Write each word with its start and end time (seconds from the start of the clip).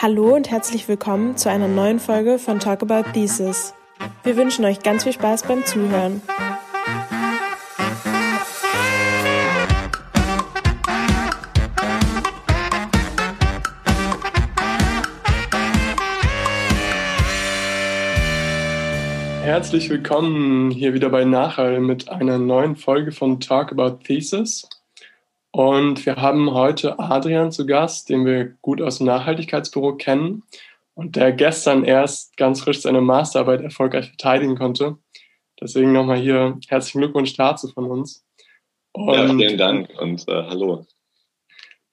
Hallo 0.00 0.36
und 0.36 0.48
herzlich 0.48 0.86
willkommen 0.86 1.36
zu 1.36 1.50
einer 1.50 1.66
neuen 1.66 1.98
Folge 1.98 2.38
von 2.38 2.60
Talk 2.60 2.82
About 2.82 3.10
Thesis. 3.14 3.74
Wir 4.22 4.36
wünschen 4.36 4.64
euch 4.64 4.78
ganz 4.78 5.02
viel 5.02 5.12
Spaß 5.12 5.42
beim 5.42 5.66
Zuhören. 5.66 6.22
Herzlich 19.42 19.90
willkommen 19.90 20.70
hier 20.70 20.94
wieder 20.94 21.10
bei 21.10 21.24
Nachhall 21.24 21.80
mit 21.80 22.08
einer 22.08 22.38
neuen 22.38 22.76
Folge 22.76 23.10
von 23.10 23.40
Talk 23.40 23.72
About 23.72 24.04
Thesis. 24.04 24.68
Und 25.58 26.06
wir 26.06 26.14
haben 26.14 26.52
heute 26.52 27.00
Adrian 27.00 27.50
zu 27.50 27.66
Gast, 27.66 28.10
den 28.10 28.24
wir 28.24 28.54
gut 28.62 28.80
aus 28.80 28.98
dem 28.98 29.08
Nachhaltigkeitsbüro 29.08 29.96
kennen 29.96 30.44
und 30.94 31.16
der 31.16 31.32
gestern 31.32 31.82
erst 31.82 32.36
ganz 32.36 32.60
frisch 32.60 32.82
seine 32.82 33.00
Masterarbeit 33.00 33.62
erfolgreich 33.62 34.06
verteidigen 34.06 34.56
konnte. 34.56 34.98
Deswegen 35.60 35.92
nochmal 35.92 36.18
hier 36.18 36.60
herzlichen 36.68 37.00
Glückwunsch 37.00 37.34
dazu 37.34 37.66
von 37.66 37.86
uns. 37.90 38.24
Und 38.92 39.14
ja, 39.14 39.26
vielen 39.26 39.58
Dank 39.58 39.90
und 40.00 40.28
äh, 40.28 40.44
hallo. 40.44 40.86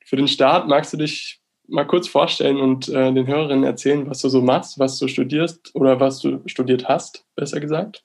Für 0.06 0.16
den 0.16 0.28
Start 0.28 0.68
magst 0.68 0.94
du 0.94 0.98
dich 0.98 1.42
mal 1.68 1.88
kurz 1.88 2.08
vorstellen 2.08 2.58
und 2.58 2.88
äh, 2.90 3.12
den 3.14 3.26
Hörerinnen 3.26 3.64
erzählen, 3.64 4.08
was 4.08 4.22
du 4.22 4.30
so 4.30 4.44
machst, 4.44 4.78
was 4.78 5.00
du 5.00 5.08
studierst 5.08 5.74
oder 5.74 6.00
was 6.00 6.20
du 6.20 6.40
studiert 6.46 6.88
hast, 6.88 7.26
besser 7.36 7.60
gesagt? 7.60 8.04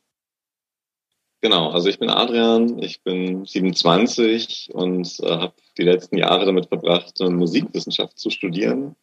Genau, 1.42 1.70
also 1.70 1.88
ich 1.88 1.98
bin 1.98 2.10
Adrian, 2.10 2.82
ich 2.82 3.02
bin 3.02 3.46
27 3.46 4.70
und 4.74 5.20
äh, 5.20 5.30
habe 5.30 5.54
die 5.78 5.84
letzten 5.84 6.18
Jahre 6.18 6.44
damit 6.44 6.66
verbracht, 6.66 7.18
Musikwissenschaft 7.18 8.18
zu 8.18 8.28
studieren 8.28 8.94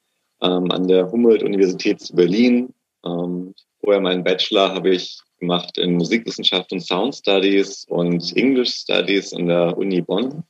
ähm, 0.41 0.69
an 0.71 0.87
der 0.87 1.11
Humboldt-Universität 1.11 1.99
zu 1.99 2.15
Berlin. 2.15 2.73
Ähm, 3.03 3.55
vorher 3.81 4.02
meinen 4.02 4.23
Bachelor 4.23 4.73
habe 4.73 4.89
ich 4.91 5.19
gemacht 5.39 5.77
in 5.79 5.95
Musikwissenschaft 5.95 6.71
und 6.71 6.81
Sound 6.81 7.16
Studies 7.16 7.85
und 7.89 8.35
English 8.35 8.75
Studies 8.75 9.33
an 9.33 9.47
der 9.47 9.77
Uni 9.77 10.01
Bonn. 10.01 10.44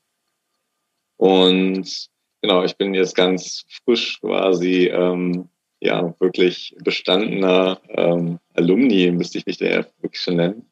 Und 1.17 2.09
genau, 2.41 2.63
ich 2.63 2.75
bin 2.77 2.93
jetzt 2.93 3.15
ganz 3.15 3.65
frisch 3.85 4.19
quasi, 4.19 4.87
ähm, 4.87 5.49
ja, 5.79 6.13
wirklich 6.19 6.75
bestandener 6.83 7.79
ähm, 7.89 8.39
Alumni, 8.55 9.11
müsste 9.11 9.37
ich 9.37 9.45
mich 9.45 9.57
da 9.57 9.85
wirklich 10.01 10.21
schon 10.21 10.35
nennen. 10.35 10.69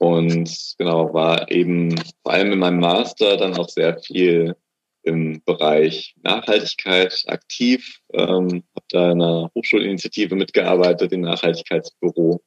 Und 0.00 0.76
genau, 0.78 1.12
war 1.12 1.50
eben 1.50 1.94
vor 2.22 2.32
allem 2.32 2.52
in 2.52 2.58
meinem 2.58 2.80
Master 2.80 3.36
dann 3.36 3.54
auch 3.58 3.68
sehr 3.68 3.98
viel 3.98 4.56
im 5.02 5.42
Bereich 5.44 6.14
Nachhaltigkeit 6.22 7.22
aktiv, 7.26 8.00
ähm, 8.14 8.64
habe 8.74 8.86
da 8.88 9.12
in 9.12 9.20
einer 9.20 9.50
Hochschulinitiative 9.54 10.36
mitgearbeitet, 10.36 11.12
im 11.12 11.20
Nachhaltigkeitsbüro. 11.20 12.40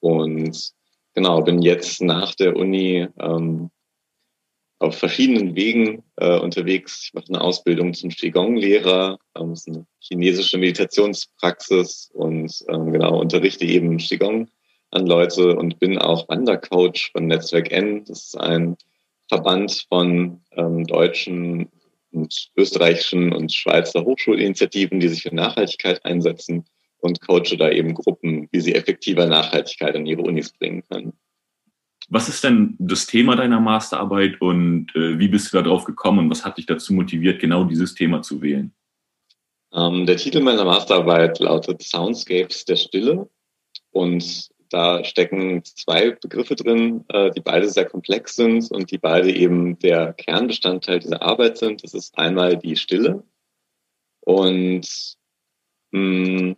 Und 0.00 0.72
genau, 1.14 1.42
bin 1.42 1.62
jetzt 1.62 2.02
nach 2.02 2.34
der 2.34 2.56
Uni 2.56 3.06
ähm, 3.20 3.70
auf 4.80 4.98
verschiedenen 4.98 5.54
Wegen 5.54 6.02
äh, 6.16 6.40
unterwegs. 6.40 7.04
Ich 7.04 7.14
mache 7.14 7.28
eine 7.28 7.40
Ausbildung 7.40 7.94
zum 7.94 8.10
Qigong-Lehrer, 8.10 9.16
ähm, 9.38 9.52
ist 9.52 9.68
eine 9.68 9.86
chinesische 10.00 10.58
Meditationspraxis 10.58 12.10
und 12.14 12.52
ähm, 12.68 12.92
genau 12.92 13.20
unterrichte 13.20 13.64
eben 13.64 13.98
Qigong 13.98 14.48
an 14.90 15.06
Leute 15.06 15.56
und 15.56 15.78
bin 15.78 15.98
auch 15.98 16.28
Wandercoach 16.28 17.10
von 17.12 17.26
Netzwerk 17.26 17.70
N. 17.70 18.04
Das 18.04 18.26
ist 18.26 18.40
ein 18.40 18.76
Verband 19.28 19.86
von 19.88 20.40
ähm, 20.52 20.86
deutschen 20.86 21.68
und 22.12 22.50
österreichischen 22.56 23.32
und 23.32 23.52
Schweizer 23.52 24.04
Hochschulinitiativen, 24.04 24.98
die 24.98 25.08
sich 25.08 25.22
für 25.22 25.34
Nachhaltigkeit 25.34 26.04
einsetzen 26.04 26.64
und 26.98 27.20
coache 27.20 27.56
da 27.56 27.70
eben 27.70 27.94
Gruppen, 27.94 28.48
wie 28.50 28.60
sie 28.60 28.74
effektiver 28.74 29.26
Nachhaltigkeit 29.26 29.94
an 29.94 30.06
ihre 30.06 30.22
Unis 30.22 30.52
bringen 30.52 30.82
können. 30.90 31.12
Was 32.08 32.28
ist 32.28 32.42
denn 32.42 32.74
das 32.80 33.06
Thema 33.06 33.36
deiner 33.36 33.60
Masterarbeit 33.60 34.40
und 34.40 34.88
äh, 34.96 35.18
wie 35.18 35.28
bist 35.28 35.52
du 35.52 35.62
darauf 35.62 35.84
gekommen 35.84 36.18
und 36.18 36.30
was 36.30 36.44
hat 36.44 36.58
dich 36.58 36.66
dazu 36.66 36.92
motiviert, 36.92 37.40
genau 37.40 37.62
dieses 37.64 37.94
Thema 37.94 38.20
zu 38.22 38.42
wählen? 38.42 38.72
Ähm, 39.72 40.06
der 40.06 40.16
Titel 40.16 40.40
meiner 40.40 40.64
Masterarbeit 40.64 41.38
lautet 41.38 41.82
Soundscapes 41.82 42.64
der 42.64 42.74
Stille 42.74 43.30
und 43.92 44.49
da 44.70 45.04
stecken 45.04 45.64
zwei 45.64 46.12
Begriffe 46.12 46.54
drin, 46.54 47.04
äh, 47.08 47.30
die 47.32 47.40
beide 47.40 47.68
sehr 47.68 47.84
komplex 47.84 48.36
sind 48.36 48.70
und 48.70 48.90
die 48.90 48.98
beide 48.98 49.34
eben 49.34 49.78
der 49.80 50.12
Kernbestandteil 50.12 51.00
dieser 51.00 51.22
Arbeit 51.22 51.58
sind. 51.58 51.82
Das 51.84 51.92
ist 51.92 52.16
einmal 52.16 52.56
die 52.56 52.76
Stille. 52.76 53.24
Und 54.20 55.16
hm, 55.92 56.56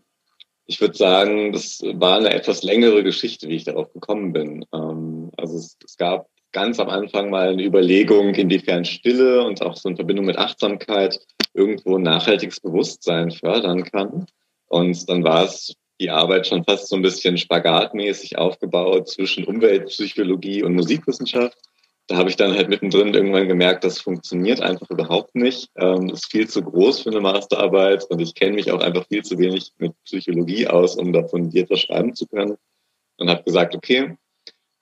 ich 0.66 0.80
würde 0.80 0.96
sagen, 0.96 1.52
das 1.52 1.80
war 1.82 2.18
eine 2.18 2.32
etwas 2.32 2.62
längere 2.62 3.02
Geschichte, 3.02 3.48
wie 3.48 3.56
ich 3.56 3.64
darauf 3.64 3.92
gekommen 3.92 4.32
bin. 4.32 4.64
Ähm, 4.72 5.30
also 5.36 5.56
es, 5.56 5.78
es 5.84 5.96
gab 5.96 6.28
ganz 6.52 6.78
am 6.78 6.90
Anfang 6.90 7.30
mal 7.30 7.48
eine 7.48 7.64
Überlegung, 7.64 8.34
inwiefern 8.34 8.84
Stille 8.84 9.42
und 9.42 9.62
auch 9.62 9.76
so 9.76 9.88
in 9.88 9.96
Verbindung 9.96 10.26
mit 10.26 10.36
Achtsamkeit 10.36 11.18
irgendwo 11.54 11.98
nachhaltiges 11.98 12.60
Bewusstsein 12.60 13.30
fördern 13.30 13.84
kann. 13.84 14.26
Und 14.66 15.08
dann 15.08 15.24
war 15.24 15.44
es 15.44 15.74
die 16.02 16.10
Arbeit 16.10 16.46
schon 16.46 16.64
fast 16.64 16.88
so 16.88 16.96
ein 16.96 17.02
bisschen 17.02 17.38
spagatmäßig 17.38 18.36
aufgebaut 18.36 19.08
zwischen 19.08 19.44
Umweltpsychologie 19.44 20.62
und 20.62 20.74
Musikwissenschaft. 20.74 21.56
Da 22.08 22.16
habe 22.16 22.28
ich 22.28 22.36
dann 22.36 22.54
halt 22.54 22.68
mittendrin 22.68 23.14
irgendwann 23.14 23.48
gemerkt, 23.48 23.84
das 23.84 24.00
funktioniert 24.00 24.60
einfach 24.60 24.90
überhaupt 24.90 25.36
nicht. 25.36 25.70
Ähm, 25.76 26.10
ist 26.10 26.30
viel 26.30 26.48
zu 26.48 26.62
groß 26.62 27.00
für 27.00 27.10
eine 27.10 27.20
Masterarbeit 27.20 28.04
und 28.10 28.20
ich 28.20 28.34
kenne 28.34 28.56
mich 28.56 28.72
auch 28.72 28.80
einfach 28.80 29.06
viel 29.06 29.22
zu 29.22 29.38
wenig 29.38 29.72
mit 29.78 29.92
Psychologie 30.04 30.66
aus, 30.66 30.96
um 30.96 31.12
da 31.12 31.22
fundiert 31.26 31.70
was 31.70 31.80
schreiben 31.80 32.14
zu 32.14 32.26
können. 32.26 32.56
Und 33.18 33.30
habe 33.30 33.44
gesagt, 33.44 33.76
okay, 33.76 34.16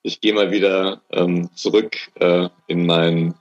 ich 0.02 0.22
gehe 0.22 0.32
mal 0.32 0.50
wieder 0.50 1.02
ähm, 1.12 1.50
zurück 1.54 1.96
äh, 2.14 2.48
in 2.68 2.86
mein 2.86 3.34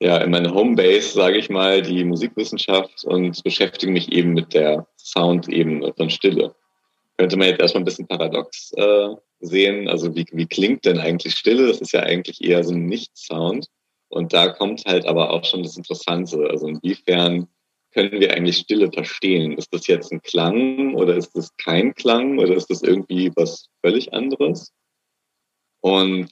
ja, 0.00 0.18
in 0.18 0.32
meine 0.32 0.52
Homebase, 0.52 1.14
sage 1.14 1.38
ich 1.38 1.48
mal, 1.48 1.80
die 1.80 2.04
Musikwissenschaft 2.04 3.04
und 3.04 3.42
beschäftige 3.44 3.92
mich 3.92 4.10
eben 4.12 4.34
mit 4.34 4.52
der 4.52 4.86
Soundebene 4.98 5.94
von 5.96 6.10
Stille 6.10 6.54
könnte 7.16 7.36
man 7.36 7.48
jetzt 7.48 7.60
erstmal 7.60 7.82
ein 7.82 7.86
bisschen 7.86 8.06
paradox 8.06 8.72
äh, 8.72 9.08
sehen. 9.40 9.88
Also 9.88 10.14
wie, 10.14 10.26
wie 10.32 10.46
klingt 10.46 10.84
denn 10.84 10.98
eigentlich 10.98 11.34
Stille? 11.36 11.66
Das 11.66 11.80
ist 11.80 11.92
ja 11.92 12.00
eigentlich 12.00 12.42
eher 12.42 12.64
so 12.64 12.72
ein 12.74 12.86
Nicht-Sound. 12.86 13.66
Und 14.08 14.32
da 14.32 14.48
kommt 14.48 14.84
halt 14.84 15.06
aber 15.06 15.30
auch 15.30 15.44
schon 15.44 15.62
das 15.62 15.76
Interessante. 15.76 16.48
Also 16.50 16.68
inwiefern 16.68 17.48
können 17.92 18.20
wir 18.20 18.32
eigentlich 18.34 18.58
Stille 18.58 18.90
verstehen? 18.92 19.56
Ist 19.56 19.72
das 19.72 19.86
jetzt 19.86 20.12
ein 20.12 20.20
Klang 20.20 20.94
oder 20.94 21.16
ist 21.16 21.36
das 21.36 21.56
kein 21.56 21.94
Klang 21.94 22.38
oder 22.38 22.54
ist 22.54 22.68
das 22.68 22.82
irgendwie 22.82 23.30
was 23.36 23.68
völlig 23.82 24.12
anderes? 24.12 24.72
Und 25.80 26.28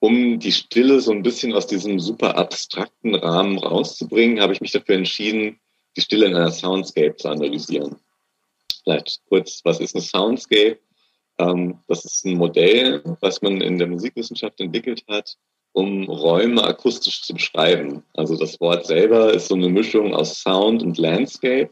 um 0.00 0.38
die 0.38 0.52
Stille 0.52 1.00
so 1.00 1.12
ein 1.12 1.22
bisschen 1.22 1.52
aus 1.52 1.66
diesem 1.66 2.00
super 2.00 2.36
abstrakten 2.36 3.14
Rahmen 3.14 3.58
rauszubringen, 3.58 4.40
habe 4.40 4.52
ich 4.52 4.60
mich 4.60 4.72
dafür 4.72 4.94
entschieden, 4.94 5.60
die 5.96 6.00
Stille 6.00 6.26
in 6.26 6.34
einer 6.34 6.52
Soundscape 6.52 7.16
zu 7.16 7.28
analysieren. 7.28 7.96
Vielleicht 8.88 9.20
kurz, 9.28 9.60
was 9.64 9.80
ist 9.80 9.94
ein 9.94 10.00
Soundscape? 10.00 10.78
Ähm, 11.38 11.78
das 11.88 12.06
ist 12.06 12.24
ein 12.24 12.38
Modell, 12.38 13.02
was 13.20 13.42
man 13.42 13.60
in 13.60 13.76
der 13.76 13.86
Musikwissenschaft 13.86 14.58
entwickelt 14.62 15.04
hat, 15.10 15.36
um 15.72 16.08
Räume 16.08 16.64
akustisch 16.64 17.22
zu 17.22 17.34
beschreiben. 17.34 18.02
Also 18.14 18.34
das 18.38 18.58
Wort 18.60 18.86
selber 18.86 19.34
ist 19.34 19.48
so 19.48 19.56
eine 19.56 19.68
Mischung 19.68 20.14
aus 20.14 20.40
Sound 20.40 20.82
und 20.82 20.96
Landscape. 20.96 21.70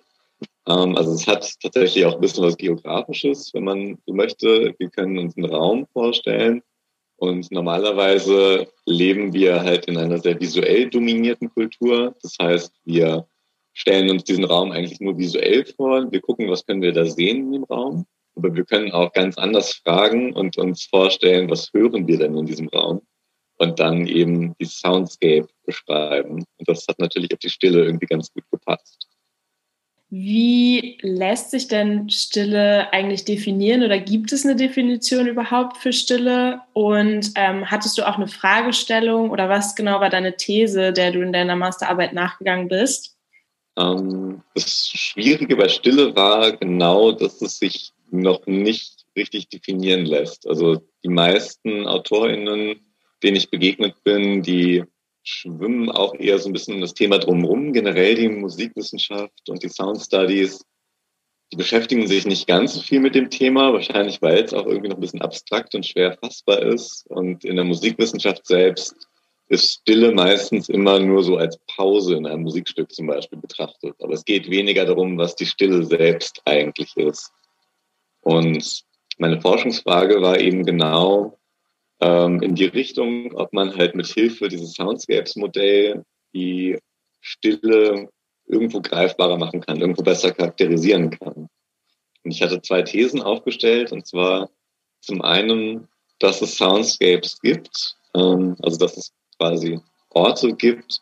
Ähm, 0.69 0.95
also 0.95 1.13
es 1.13 1.27
hat 1.27 1.51
tatsächlich 1.63 2.05
auch 2.05 2.17
ein 2.17 2.21
bisschen 2.21 2.45
was 2.45 2.59
Geografisches, 2.59 3.55
wenn 3.55 3.65
man 3.65 3.99
so 4.05 4.13
möchte. 4.13 4.75
Wir 4.79 4.91
können 4.91 5.17
uns 5.17 5.39
einen 5.39 5.47
Raum 5.47 5.87
vorstellen. 5.95 6.63
Und 7.17 7.51
normalerweise 7.51 8.69
leben 8.85 9.33
wir 9.33 9.63
halt 9.63 9.87
in 9.87 9.97
einer 9.97 10.19
sehr 10.19 10.39
visuell 10.39 10.91
dominierten 10.91 11.49
Kultur. 11.49 12.15
Das 12.21 12.37
heißt, 12.39 12.75
wir 12.85 13.27
stellen 13.77 14.11
uns 14.11 14.25
diesen 14.25 14.45
Raum 14.45 14.73
eigentlich 14.73 15.01
nur 15.01 15.19
visuell 15.19 15.65
vor. 15.67 16.11
Wir 16.11 16.21
gucken, 16.21 16.51
was 16.51 16.65
können 16.65 16.81
wir 16.81 16.93
da 16.93 17.05
sehen 17.05 17.47
in 17.47 17.53
dem 17.53 17.65
Raum. 17.65 18.07
Aber 18.35 18.55
wir 18.55 18.65
können 18.65 18.91
auch 18.93 19.13
ganz 19.13 19.37
anders 19.39 19.75
fragen 19.75 20.33
und 20.33 20.57
uns 20.57 20.85
vorstellen, 20.87 21.51
was 21.51 21.71
hören 21.73 22.07
wir 22.09 22.19
denn 22.19 22.37
in 22.37 22.47
diesem 22.47 22.69
Raum? 22.69 23.03
Und 23.59 23.79
dann 23.79 24.07
eben 24.07 24.55
die 24.59 24.65
Soundscape 24.65 25.49
beschreiben. 25.65 26.45
Und 26.59 26.69
das 26.69 26.87
hat 26.89 26.99
natürlich 26.99 27.33
auf 27.33 27.39
die 27.39 27.51
Stille 27.51 27.85
irgendwie 27.85 28.07
ganz 28.07 28.33
gut 28.33 28.45
gepasst. 28.51 29.07
Wie 30.09 30.99
lässt 31.03 31.51
sich 31.51 31.69
denn 31.69 32.09
Stille 32.09 32.93
eigentlich 32.93 33.25
definieren 33.25 33.83
oder 33.83 33.99
gibt 33.99 34.33
es 34.33 34.45
eine 34.45 34.57
Definition 34.57 35.27
überhaupt 35.27 35.79
für 35.79 35.93
Stille? 35.93 36.61
Und 36.73 37.33
ähm, 37.35 37.71
hattest 37.71 37.99
du 37.99 38.07
auch 38.07 38.17
eine 38.17 38.29
Fragestellung 38.29 39.31
oder 39.31 39.49
was 39.49 39.75
genau 39.75 40.01
war 40.01 40.11
deine 40.11 40.37
These, 40.37 40.93
der 40.93 41.11
du 41.13 41.21
in 41.21 41.33
deiner 41.33 41.57
Masterarbeit 41.57 42.13
nachgegangen 42.13 42.69
bist? 42.69 43.16
Ähm, 43.77 44.43
das 44.55 44.89
Schwierige 44.89 45.57
bei 45.57 45.69
Stille 45.69 46.15
war 46.17 46.53
genau, 46.57 47.13
dass 47.13 47.43
es 47.43 47.59
sich 47.59 47.93
noch 48.11 48.47
nicht 48.47 49.05
richtig 49.17 49.49
definieren 49.49 50.07
lässt. 50.07 50.47
Also 50.47 50.83
die 51.03 51.09
meisten 51.09 51.87
AutorInnen, 51.87 52.81
denen 53.23 53.37
ich 53.37 53.51
begegnet 53.51 54.03
bin, 54.05 54.43
die 54.43 54.85
schwimmen 55.23 55.91
auch 55.91 56.15
eher 56.15 56.39
so 56.39 56.49
ein 56.49 56.53
bisschen 56.53 56.75
um 56.75 56.81
das 56.81 56.95
Thema 56.95 57.19
drumherum, 57.19 57.73
generell 57.73 58.15
die 58.15 58.29
Musikwissenschaft 58.29 59.49
und 59.49 59.63
die 59.63 59.69
Sound 59.69 60.01
Studies. 60.01 60.65
die 61.53 61.57
beschäftigen 61.57 62.07
sich 62.07 62.27
nicht 62.27 62.47
ganz 62.47 62.75
so 62.75 62.81
viel 62.81 63.01
mit 63.01 63.15
dem 63.15 63.31
Thema, 63.31 63.73
wahrscheinlich 63.73 64.21
weil 64.23 64.43
es 64.43 64.53
auch 64.53 64.67
irgendwie 64.67 64.89
noch 64.89 64.97
ein 64.97 65.01
bisschen 65.01 65.23
abstrakt 65.23 65.75
und 65.75 65.87
schwer 65.87 66.17
fassbar 66.21 66.63
ist. 66.63 67.07
Und 67.09 67.45
in 67.45 67.57
der 67.57 67.65
Musikwissenschaft 67.65 68.47
selbst 68.47 69.06
ist 69.49 69.81
Stille 69.81 70.13
meistens 70.13 70.69
immer 70.69 70.99
nur 70.99 71.23
so 71.23 71.37
als 71.37 71.59
Pause 71.69 72.17
in 72.17 72.27
einem 72.27 72.43
Musikstück 72.43 72.93
zum 72.93 73.07
Beispiel 73.07 73.39
betrachtet. 73.39 73.95
Aber 74.01 74.13
es 74.13 74.25
geht 74.25 74.51
weniger 74.51 74.85
darum, 74.85 75.19
was 75.19 75.37
die 75.37 75.47
Stille 75.47 75.85
selbst 75.85 76.43
eigentlich 76.45 76.97
ist. 76.97 77.33
Und 78.23 78.85
meine 79.19 79.41
Forschungsfrage 79.41 80.21
war 80.21 80.41
eben 80.41 80.65
genau 80.65 81.39
ähm, 82.01 82.43
in 82.43 82.55
die 82.55 82.67
Richtung, 82.67 83.33
ob 83.35 83.53
man 83.53 83.77
halt 83.77 83.95
mit 83.95 84.07
Hilfe 84.07 84.49
dieses 84.49 84.75
Soundscapes-Modell 84.75 86.05
die 86.35 86.79
Stille 87.21 88.09
irgendwo 88.47 88.81
greifbarer 88.81 89.39
machen 89.39 89.61
kann, 89.61 89.81
irgendwo 89.81 90.03
besser 90.03 90.33
charakterisieren 90.33 91.11
kann. 91.11 91.49
Und 92.25 92.31
ich 92.31 92.43
hatte 92.43 92.61
zwei 92.63 92.83
Thesen 92.83 93.23
aufgestellt, 93.23 93.93
und 93.93 94.07
zwar 94.07 94.51
zum 95.01 95.23
einen, 95.23 95.89
dass 96.19 96.43
es 96.43 96.57
Soundscapes 96.57 97.41
gibt, 97.41 97.97
ähm, 98.15 98.57
also 98.63 98.77
dass 98.77 98.97
es 98.97 99.13
quasi 99.39 99.81
Orte 100.11 100.55
gibt, 100.55 101.01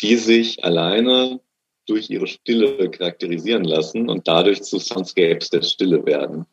die 0.00 0.16
sich 0.16 0.64
alleine 0.64 1.40
durch 1.86 2.10
ihre 2.10 2.26
Stille 2.26 2.90
charakterisieren 2.90 3.64
lassen 3.64 4.08
und 4.08 4.28
dadurch 4.28 4.62
zu 4.62 4.78
Soundscapes 4.78 5.50
der 5.50 5.62
Stille 5.62 6.04
werden. 6.06 6.46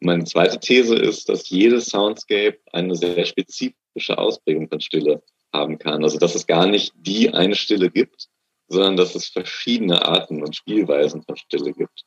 Meine 0.00 0.24
zweite 0.24 0.58
These 0.58 0.96
ist, 0.96 1.28
dass 1.28 1.50
jedes 1.50 1.86
Soundscape 1.86 2.58
eine 2.72 2.96
sehr 2.96 3.24
spezifische 3.24 4.16
Ausprägung 4.16 4.68
von 4.68 4.80
Stille 4.80 5.22
haben 5.52 5.78
kann. 5.78 6.02
Also 6.02 6.18
dass 6.18 6.34
es 6.34 6.46
gar 6.46 6.66
nicht 6.66 6.92
die 6.96 7.32
eine 7.32 7.54
Stille 7.54 7.90
gibt, 7.90 8.28
sondern 8.68 8.96
dass 8.96 9.14
es 9.14 9.26
verschiedene 9.28 10.04
Arten 10.04 10.42
und 10.42 10.56
Spielweisen 10.56 11.22
von 11.22 11.36
Stille 11.36 11.72
gibt. 11.72 12.04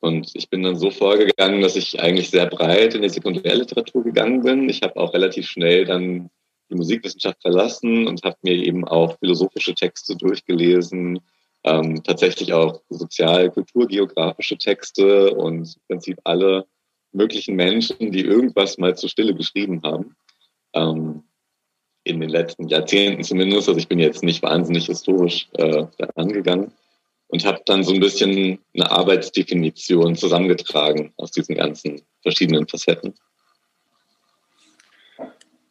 Und 0.00 0.30
ich 0.34 0.48
bin 0.48 0.62
dann 0.62 0.76
so 0.76 0.90
vorgegangen, 0.90 1.60
dass 1.60 1.76
ich 1.76 2.00
eigentlich 2.00 2.30
sehr 2.30 2.46
breit 2.46 2.94
in 2.94 3.02
die 3.02 3.08
Sekundärliteratur 3.08 4.04
gegangen 4.04 4.42
bin. 4.42 4.68
Ich 4.68 4.82
habe 4.82 4.96
auch 4.96 5.12
relativ 5.12 5.48
schnell 5.48 5.84
dann 5.84 6.30
die 6.70 6.74
Musikwissenschaft 6.74 7.40
verlassen 7.42 8.06
und 8.06 8.22
habe 8.24 8.36
mir 8.42 8.54
eben 8.54 8.86
auch 8.86 9.18
philosophische 9.18 9.74
Texte 9.74 10.16
durchgelesen, 10.16 11.20
ähm, 11.64 12.02
tatsächlich 12.02 12.52
auch 12.52 12.80
sozial-kulturgeografische 12.88 14.56
Texte 14.56 15.34
und 15.34 15.76
im 15.76 15.82
Prinzip 15.88 16.18
alle 16.24 16.66
möglichen 17.12 17.56
Menschen, 17.56 18.12
die 18.12 18.22
irgendwas 18.22 18.78
mal 18.78 18.96
zur 18.96 19.08
Stille 19.08 19.34
geschrieben 19.34 19.82
haben. 19.82 20.16
Ähm, 20.74 21.24
in 22.06 22.20
den 22.20 22.30
letzten 22.30 22.68
Jahrzehnten 22.68 23.24
zumindest. 23.24 23.68
Also 23.68 23.78
ich 23.78 23.88
bin 23.88 23.98
jetzt 23.98 24.22
nicht 24.22 24.42
wahnsinnig 24.42 24.86
historisch 24.86 25.48
äh, 25.54 25.86
angegangen 26.14 26.72
und 27.28 27.44
habe 27.44 27.60
dann 27.66 27.82
so 27.82 27.92
ein 27.92 28.00
bisschen 28.00 28.60
eine 28.74 28.90
Arbeitsdefinition 28.90 30.14
zusammengetragen 30.14 31.12
aus 31.16 31.32
diesen 31.32 31.56
ganzen 31.56 32.02
verschiedenen 32.22 32.68
Facetten 32.68 33.14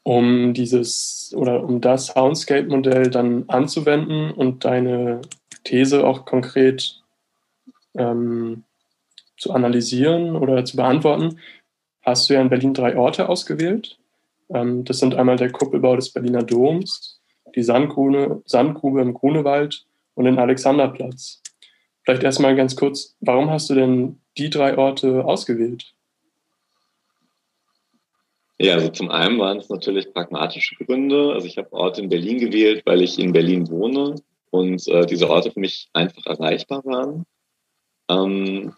um 0.05 0.53
dieses 0.53 1.33
oder 1.35 1.63
um 1.63 1.81
das 1.81 2.07
Soundscape-Modell 2.07 3.09
dann 3.09 3.45
anzuwenden 3.47 4.29
und 4.29 4.63
deine 4.63 5.21
These 5.63 6.05
auch 6.05 6.25
konkret 6.25 7.01
ähm, 7.95 8.63
zu 9.35 9.51
analysieren 9.51 10.35
oder 10.35 10.63
zu 10.63 10.77
beantworten, 10.77 11.39
hast 12.03 12.29
du 12.29 12.35
ja 12.35 12.41
in 12.41 12.49
Berlin 12.49 12.75
drei 12.75 12.95
Orte 12.95 13.27
ausgewählt. 13.27 13.97
Ähm, 14.53 14.85
das 14.85 14.99
sind 14.99 15.15
einmal 15.15 15.37
der 15.37 15.51
Kuppelbau 15.51 15.95
des 15.95 16.11
Berliner 16.11 16.43
Doms, 16.43 17.19
die 17.55 17.63
Sandgrube, 17.63 18.43
Sandgrube 18.45 19.01
im 19.01 19.15
Grunewald 19.15 19.87
und 20.13 20.25
den 20.25 20.37
Alexanderplatz. 20.37 21.41
Vielleicht 22.03 22.21
erstmal 22.21 22.55
ganz 22.55 22.75
kurz, 22.75 23.15
warum 23.21 23.49
hast 23.49 23.71
du 23.71 23.73
denn 23.73 24.19
die 24.37 24.51
drei 24.51 24.77
Orte 24.77 25.25
ausgewählt? 25.25 25.94
Ja, 28.57 28.75
also 28.75 28.89
zum 28.89 29.09
einen 29.09 29.37
waren 29.39 29.57
es 29.57 29.69
natürlich 29.69 30.13
pragmatische 30.13 30.75
Gründe. 30.75 31.33
Also 31.33 31.45
ich 31.45 31.57
habe 31.57 31.73
Orte 31.73 32.01
in 32.01 32.09
Berlin 32.09 32.39
gewählt, 32.39 32.83
weil 32.85 33.01
ich 33.01 33.19
in 33.19 33.33
Berlin 33.33 33.69
wohne 33.69 34.15
und 34.49 34.87
äh, 34.87 35.05
diese 35.05 35.29
Orte 35.29 35.51
für 35.51 35.59
mich 35.59 35.89
einfach 35.93 36.25
erreichbar 36.25 36.83
waren. 36.85 37.25
Ähm, 38.09 38.73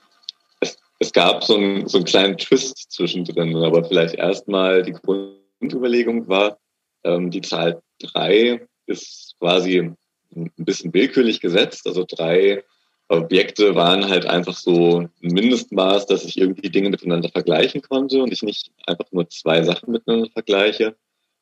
es, 0.61 0.79
es, 0.99 1.13
gab 1.13 1.43
so, 1.43 1.55
ein, 1.55 1.87
so 1.87 1.99
einen 1.99 2.05
kleinen 2.05 2.37
Twist 2.37 2.91
zwischendrin, 2.91 3.55
aber 3.57 3.83
vielleicht 3.83 4.15
erstmal 4.15 4.81
die 4.81 4.93
Grundüberlegung 4.93 6.27
war, 6.27 6.57
ähm, 7.03 7.29
die 7.29 7.41
Zahl 7.41 7.81
drei 7.99 8.67
ist 8.87 9.35
quasi 9.39 9.91
ein 10.35 10.51
bisschen 10.57 10.93
willkürlich 10.93 11.39
gesetzt. 11.39 11.85
Also 11.85 12.03
drei 12.07 12.63
Objekte 13.09 13.75
waren 13.75 14.09
halt 14.09 14.25
einfach 14.25 14.55
so 14.55 14.99
ein 14.99 15.09
Mindestmaß, 15.21 16.07
dass 16.07 16.25
ich 16.25 16.37
irgendwie 16.37 16.69
Dinge 16.69 16.89
miteinander 16.89 17.29
vergleichen 17.29 17.81
konnte 17.81 18.21
und 18.21 18.33
ich 18.33 18.43
nicht 18.43 18.71
einfach 18.85 19.05
nur 19.11 19.29
zwei 19.29 19.63
Sachen 19.63 19.91
miteinander 19.91 20.29
vergleiche. 20.31 20.95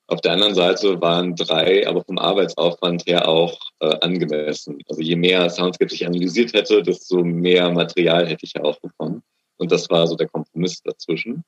Auf 0.07 0.21
der 0.21 0.33
anderen 0.33 0.53
Seite 0.53 1.01
waren 1.01 1.35
drei 1.35 1.87
aber 1.87 2.03
vom 2.03 2.19
Arbeitsaufwand 2.19 3.07
her 3.07 3.27
auch 3.27 3.59
äh, 3.79 3.97
angemessen. 4.01 4.79
Also 4.87 5.01
je 5.01 5.15
mehr 5.15 5.49
Soundscapes 5.49 5.93
ich 5.93 6.05
analysiert 6.05 6.53
hätte, 6.53 6.83
desto 6.83 7.23
mehr 7.23 7.71
Material 7.71 8.27
hätte 8.27 8.45
ich 8.45 8.53
ja 8.53 8.63
auch 8.63 8.79
bekommen. 8.79 9.23
Und 9.57 9.71
das 9.71 9.89
war 9.89 10.05
so 10.05 10.15
der 10.15 10.27
Kompromiss 10.27 10.83
dazwischen. 10.83 11.43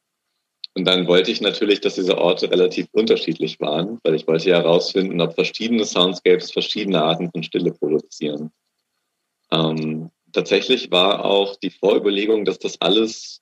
Und 0.73 0.85
dann 0.85 1.07
wollte 1.07 1.31
ich 1.31 1.41
natürlich, 1.41 1.81
dass 1.81 1.95
diese 1.95 2.17
Orte 2.17 2.49
relativ 2.49 2.87
unterschiedlich 2.91 3.59
waren, 3.59 3.99
weil 4.03 4.15
ich 4.15 4.27
wollte 4.27 4.49
ja 4.49 4.57
herausfinden, 4.57 5.21
ob 5.21 5.35
verschiedene 5.35 5.85
Soundscapes 5.85 6.51
verschiedene 6.51 7.03
Arten 7.03 7.31
von 7.31 7.43
Stille 7.43 7.71
produzieren. 7.71 8.51
Ähm, 9.51 10.11
tatsächlich 10.33 10.91
war 10.91 11.25
auch 11.25 11.55
die 11.55 11.69
Vorüberlegung, 11.69 12.45
dass 12.45 12.59
das 12.59 12.81
alles 12.81 13.41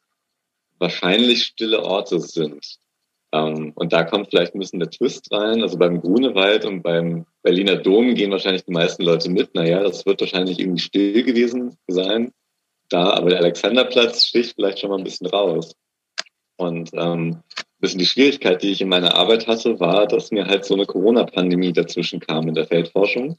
wahrscheinlich 0.79 1.43
stille 1.43 1.83
Orte 1.83 2.19
sind. 2.19 2.77
Ähm, 3.31 3.73
und 3.75 3.91
da 3.91 4.03
kommt 4.03 4.29
vielleicht 4.29 4.55
ein 4.55 4.59
bisschen 4.59 4.79
der 4.79 4.89
Twist 4.89 5.31
rein. 5.31 5.61
Also 5.61 5.77
beim 5.77 6.01
Grunewald 6.01 6.65
und 6.65 6.81
beim 6.83 7.25
Berliner 7.43 7.75
Dom 7.75 8.15
gehen 8.15 8.31
wahrscheinlich 8.31 8.63
die 8.63 8.71
meisten 8.71 9.03
Leute 9.03 9.29
mit. 9.29 9.53
Naja, 9.55 9.83
das 9.83 10.05
wird 10.05 10.21
wahrscheinlich 10.21 10.59
irgendwie 10.59 10.81
still 10.81 11.23
gewesen 11.23 11.77
sein. 11.87 12.31
Da, 12.89 13.11
aber 13.11 13.31
der 13.31 13.39
Alexanderplatz 13.39 14.25
sticht 14.25 14.55
vielleicht 14.55 14.79
schon 14.79 14.91
mal 14.91 14.97
ein 14.97 15.03
bisschen 15.03 15.27
raus. 15.27 15.75
Und 16.57 16.91
ähm, 16.93 17.41
ein 17.57 17.81
bisschen 17.81 17.99
die 17.99 18.05
Schwierigkeit, 18.05 18.61
die 18.61 18.71
ich 18.71 18.81
in 18.81 18.89
meiner 18.89 19.15
Arbeit 19.15 19.47
hatte, 19.47 19.79
war, 19.79 20.07
dass 20.07 20.31
mir 20.31 20.45
halt 20.45 20.63
so 20.65 20.75
eine 20.75 20.85
Corona-Pandemie 20.85 21.73
dazwischen 21.73 22.19
kam 22.19 22.47
in 22.47 22.55
der 22.55 22.67
Feldforschung. 22.67 23.37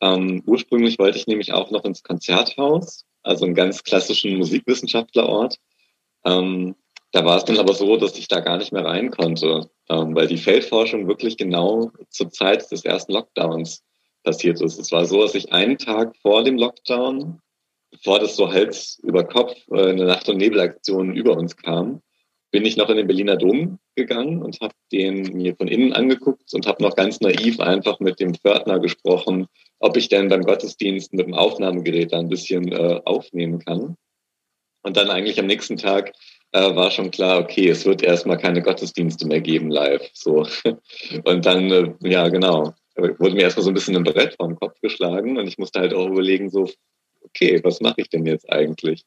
Ähm, 0.00 0.42
ursprünglich 0.46 0.98
wollte 0.98 1.18
ich 1.18 1.26
nämlich 1.26 1.52
auch 1.52 1.70
noch 1.70 1.84
ins 1.84 2.02
Konzerthaus, 2.02 3.04
also 3.22 3.44
einen 3.44 3.54
ganz 3.54 3.82
klassischen 3.82 4.36
Musikwissenschaftlerort. 4.36 5.58
Ähm, 6.24 6.74
da 7.12 7.24
war 7.24 7.38
es 7.38 7.44
dann 7.44 7.58
aber 7.58 7.72
so, 7.72 7.96
dass 7.96 8.18
ich 8.18 8.28
da 8.28 8.40
gar 8.40 8.58
nicht 8.58 8.72
mehr 8.72 8.84
rein 8.84 9.10
konnte, 9.10 9.70
ähm, 9.88 10.14
weil 10.14 10.26
die 10.26 10.36
Feldforschung 10.36 11.08
wirklich 11.08 11.36
genau 11.36 11.90
zur 12.10 12.30
Zeit 12.30 12.70
des 12.70 12.84
ersten 12.84 13.12
Lockdowns 13.12 13.82
passiert 14.22 14.60
ist. 14.60 14.78
Es 14.78 14.92
war 14.92 15.06
so, 15.06 15.22
dass 15.22 15.34
ich 15.34 15.52
einen 15.52 15.78
Tag 15.78 16.16
vor 16.16 16.44
dem 16.44 16.56
Lockdown, 16.58 17.40
bevor 17.90 18.18
das 18.18 18.36
so 18.36 18.52
Hals 18.52 18.98
über 19.02 19.24
Kopf 19.24 19.56
äh, 19.70 19.90
eine 19.90 20.04
Nacht- 20.04 20.28
und 20.28 20.38
Nebelaktion 20.38 21.14
über 21.14 21.36
uns 21.36 21.56
kam, 21.56 22.02
bin 22.50 22.64
ich 22.64 22.76
noch 22.76 22.88
in 22.88 22.96
den 22.96 23.06
Berliner 23.06 23.36
Dom 23.36 23.78
gegangen 23.96 24.42
und 24.42 24.60
habe 24.60 24.74
den 24.92 25.36
mir 25.36 25.56
von 25.56 25.68
innen 25.68 25.92
angeguckt 25.92 26.54
und 26.54 26.66
habe 26.66 26.82
noch 26.82 26.94
ganz 26.96 27.20
naiv 27.20 27.60
einfach 27.60 28.00
mit 28.00 28.20
dem 28.20 28.34
Pförtner 28.34 28.78
gesprochen, 28.78 29.46
ob 29.78 29.96
ich 29.96 30.08
denn 30.08 30.28
beim 30.28 30.42
Gottesdienst 30.42 31.12
mit 31.12 31.26
dem 31.26 31.34
Aufnahmegerät 31.34 32.12
da 32.12 32.18
ein 32.18 32.28
bisschen 32.28 32.72
äh, 32.72 33.00
aufnehmen 33.04 33.58
kann. 33.58 33.96
Und 34.82 34.96
dann 34.96 35.10
eigentlich 35.10 35.38
am 35.40 35.46
nächsten 35.46 35.76
Tag 35.76 36.12
äh, 36.52 36.74
war 36.74 36.90
schon 36.90 37.10
klar, 37.10 37.40
okay, 37.40 37.68
es 37.68 37.84
wird 37.84 38.02
erstmal 38.02 38.38
keine 38.38 38.62
Gottesdienste 38.62 39.26
mehr 39.26 39.40
geben 39.40 39.70
live. 39.70 40.08
So. 40.14 40.46
Und 41.24 41.44
dann, 41.44 41.70
äh, 41.70 41.92
ja 42.02 42.28
genau, 42.28 42.74
wurde 42.96 43.34
mir 43.34 43.42
erstmal 43.42 43.64
so 43.64 43.70
ein 43.70 43.74
bisschen 43.74 43.96
ein 43.96 44.04
Brett 44.04 44.34
vor 44.36 44.48
den 44.48 44.56
Kopf 44.56 44.80
geschlagen 44.80 45.36
und 45.36 45.46
ich 45.46 45.58
musste 45.58 45.80
halt 45.80 45.92
auch 45.92 46.06
überlegen, 46.08 46.48
so, 46.50 46.70
okay, 47.22 47.60
was 47.62 47.80
mache 47.80 48.00
ich 48.00 48.08
denn 48.08 48.24
jetzt 48.26 48.50
eigentlich? 48.50 49.04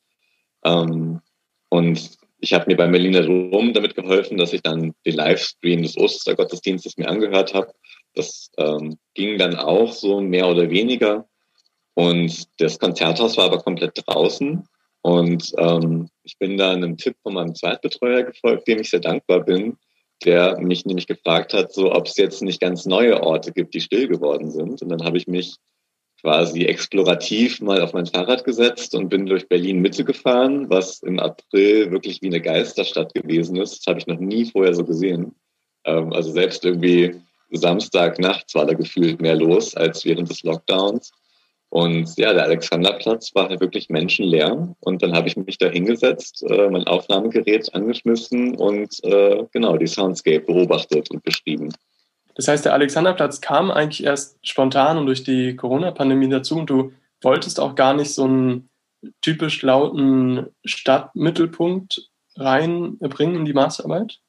Ähm, 0.64 1.22
und 1.70 2.19
ich 2.40 2.54
habe 2.54 2.66
mir 2.68 2.78
bei 2.78 2.88
Berliner 2.88 3.26
Rom 3.26 3.74
damit 3.74 3.96
geholfen, 3.96 4.38
dass 4.38 4.54
ich 4.54 4.62
dann 4.62 4.94
den 5.06 5.16
Livestream 5.16 5.82
des 5.84 5.98
Ostergottesdienstes 5.98 6.98
mir 6.98 7.10
angehört 7.10 7.54
habe 7.54 7.74
das 8.16 8.52
ähm, 8.58 8.98
ging 9.14 9.38
dann 9.38 9.56
auch 9.56 9.92
so 9.92 10.22
mehr 10.22 10.48
oder 10.48 10.70
weniger. 10.70 11.28
Und 11.94 12.48
das 12.60 12.80
Konzerthaus 12.80 13.38
war 13.38 13.46
aber 13.46 13.60
komplett 13.60 14.02
draußen. 14.06 14.68
Und 15.02 15.52
ähm, 15.58 16.10
ich 16.24 16.38
bin 16.38 16.58
da 16.58 16.72
einem 16.72 16.98
Tipp 16.98 17.16
von 17.24 17.34
meinem 17.34 17.56
Zweitbetreuer 17.56 18.24
gefolgt, 18.24 18.68
dem 18.68 18.80
ich 18.80 18.90
sehr 18.90 19.00
dankbar 19.00 19.42
bin, 19.42 19.78
der 20.26 20.60
mich 20.60 20.86
nämlich 20.86 21.08
gefragt 21.08 21.54
hat, 21.54 21.74
so 21.74 21.94
ob 21.94 22.08
es 22.08 22.18
jetzt 22.18 22.42
nicht 22.42 22.60
ganz 22.60 22.86
neue 22.86 23.24
Orte 23.24 23.52
gibt, 23.52 23.74
die 23.74 23.82
still 23.82 24.08
geworden 24.08 24.52
sind. 24.52 24.82
Und 24.82 24.90
dann 24.90 25.04
habe 25.04 25.18
ich 25.18 25.28
mich 25.28 25.56
quasi 26.22 26.66
explorativ 26.66 27.62
mal 27.62 27.82
auf 27.82 27.94
mein 27.94 28.06
Fahrrad 28.06 28.44
gesetzt 28.44 28.96
und 28.96 29.10
bin 29.10 29.26
durch 29.26 29.48
Berlin 29.48 29.80
Mitte 29.80 30.04
gefahren, 30.04 30.70
was 30.70 31.02
im 31.02 31.20
April 31.20 31.92
wirklich 31.92 32.22
wie 32.22 32.28
eine 32.28 32.42
Geisterstadt 32.42 33.14
gewesen 33.14 33.56
ist. 33.58 33.80
Das 33.80 33.88
habe 33.88 34.00
ich 34.00 34.08
noch 34.08 34.20
nie 34.20 34.46
vorher 34.46 34.74
so 34.74 34.84
gesehen. 34.84 35.36
Ähm, 35.86 36.12
also 36.14 36.32
selbst 36.32 36.66
irgendwie 36.66 37.16
Samstagnachts 37.52 38.54
war 38.56 38.66
da 38.66 38.74
gefühlt 38.74 39.22
mehr 39.22 39.36
los 39.36 39.76
als 39.76 40.06
während 40.06 40.30
des 40.30 40.44
Lockdowns. 40.44 41.12
Und 41.70 42.18
ja, 42.18 42.34
der 42.34 42.46
Alexanderplatz 42.46 43.34
war 43.36 43.48
halt 43.48 43.62
wirklich 43.62 43.90
menschenleer. 43.90 44.76
Und 44.80 45.04
dann 45.04 45.14
habe 45.14 45.28
ich 45.28 45.38
mich 45.38 45.58
da 45.60 45.70
hingesetzt, 45.70 46.44
äh, 46.50 46.70
mein 46.70 46.88
Aufnahmegerät 46.88 47.74
angeschmissen 47.76 48.56
und 48.56 49.04
äh, 49.04 49.46
genau 49.52 49.78
die 49.78 49.88
Soundscape 49.88 50.42
beobachtet 50.42 51.12
und 51.12 51.24
beschrieben. 51.24 51.70
Das 52.40 52.48
heißt, 52.48 52.64
der 52.64 52.74
Alexanderplatz 52.74 53.42
kam 53.42 53.70
eigentlich 53.70 54.06
erst 54.06 54.38
spontan 54.48 54.98
und 54.98 55.08
durch 55.08 55.26
die 55.26 55.58
Corona-Pandemie 55.58 56.30
dazu 56.30 56.56
und 56.56 56.70
du 56.70 56.94
wolltest 57.22 57.60
auch 57.60 57.76
gar 57.76 57.94
nicht 57.94 58.14
so 58.14 58.24
einen 58.24 58.70
typisch 59.20 59.62
lauten 59.62 60.46
Stadtmittelpunkt 60.64 62.10
reinbringen 62.38 63.36
in 63.36 63.44
die 63.44 63.52
Masterarbeit? 63.52 64.20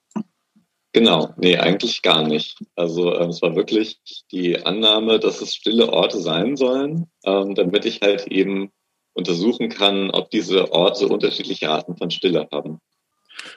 Genau, 0.93 1.35
nee, 1.37 1.57
eigentlich 1.57 2.03
gar 2.03 2.27
nicht. 2.27 2.59
Also 2.75 3.15
ähm, 3.15 3.29
es 3.29 3.43
war 3.43 3.55
wirklich 3.55 4.01
die 4.33 4.61
Annahme, 4.61 5.21
dass 5.21 5.41
es 5.41 5.55
stille 5.55 5.93
Orte 5.93 6.19
sein 6.19 6.57
sollen, 6.57 7.07
ähm, 7.25 7.55
damit 7.55 7.85
ich 7.85 8.01
halt 8.01 8.27
eben 8.27 8.73
untersuchen 9.13 9.69
kann, 9.69 10.11
ob 10.11 10.31
diese 10.31 10.73
Orte 10.73 11.07
unterschiedliche 11.07 11.71
Arten 11.71 11.97
von 11.97 12.11
Stille 12.11 12.49
haben. 12.51 12.81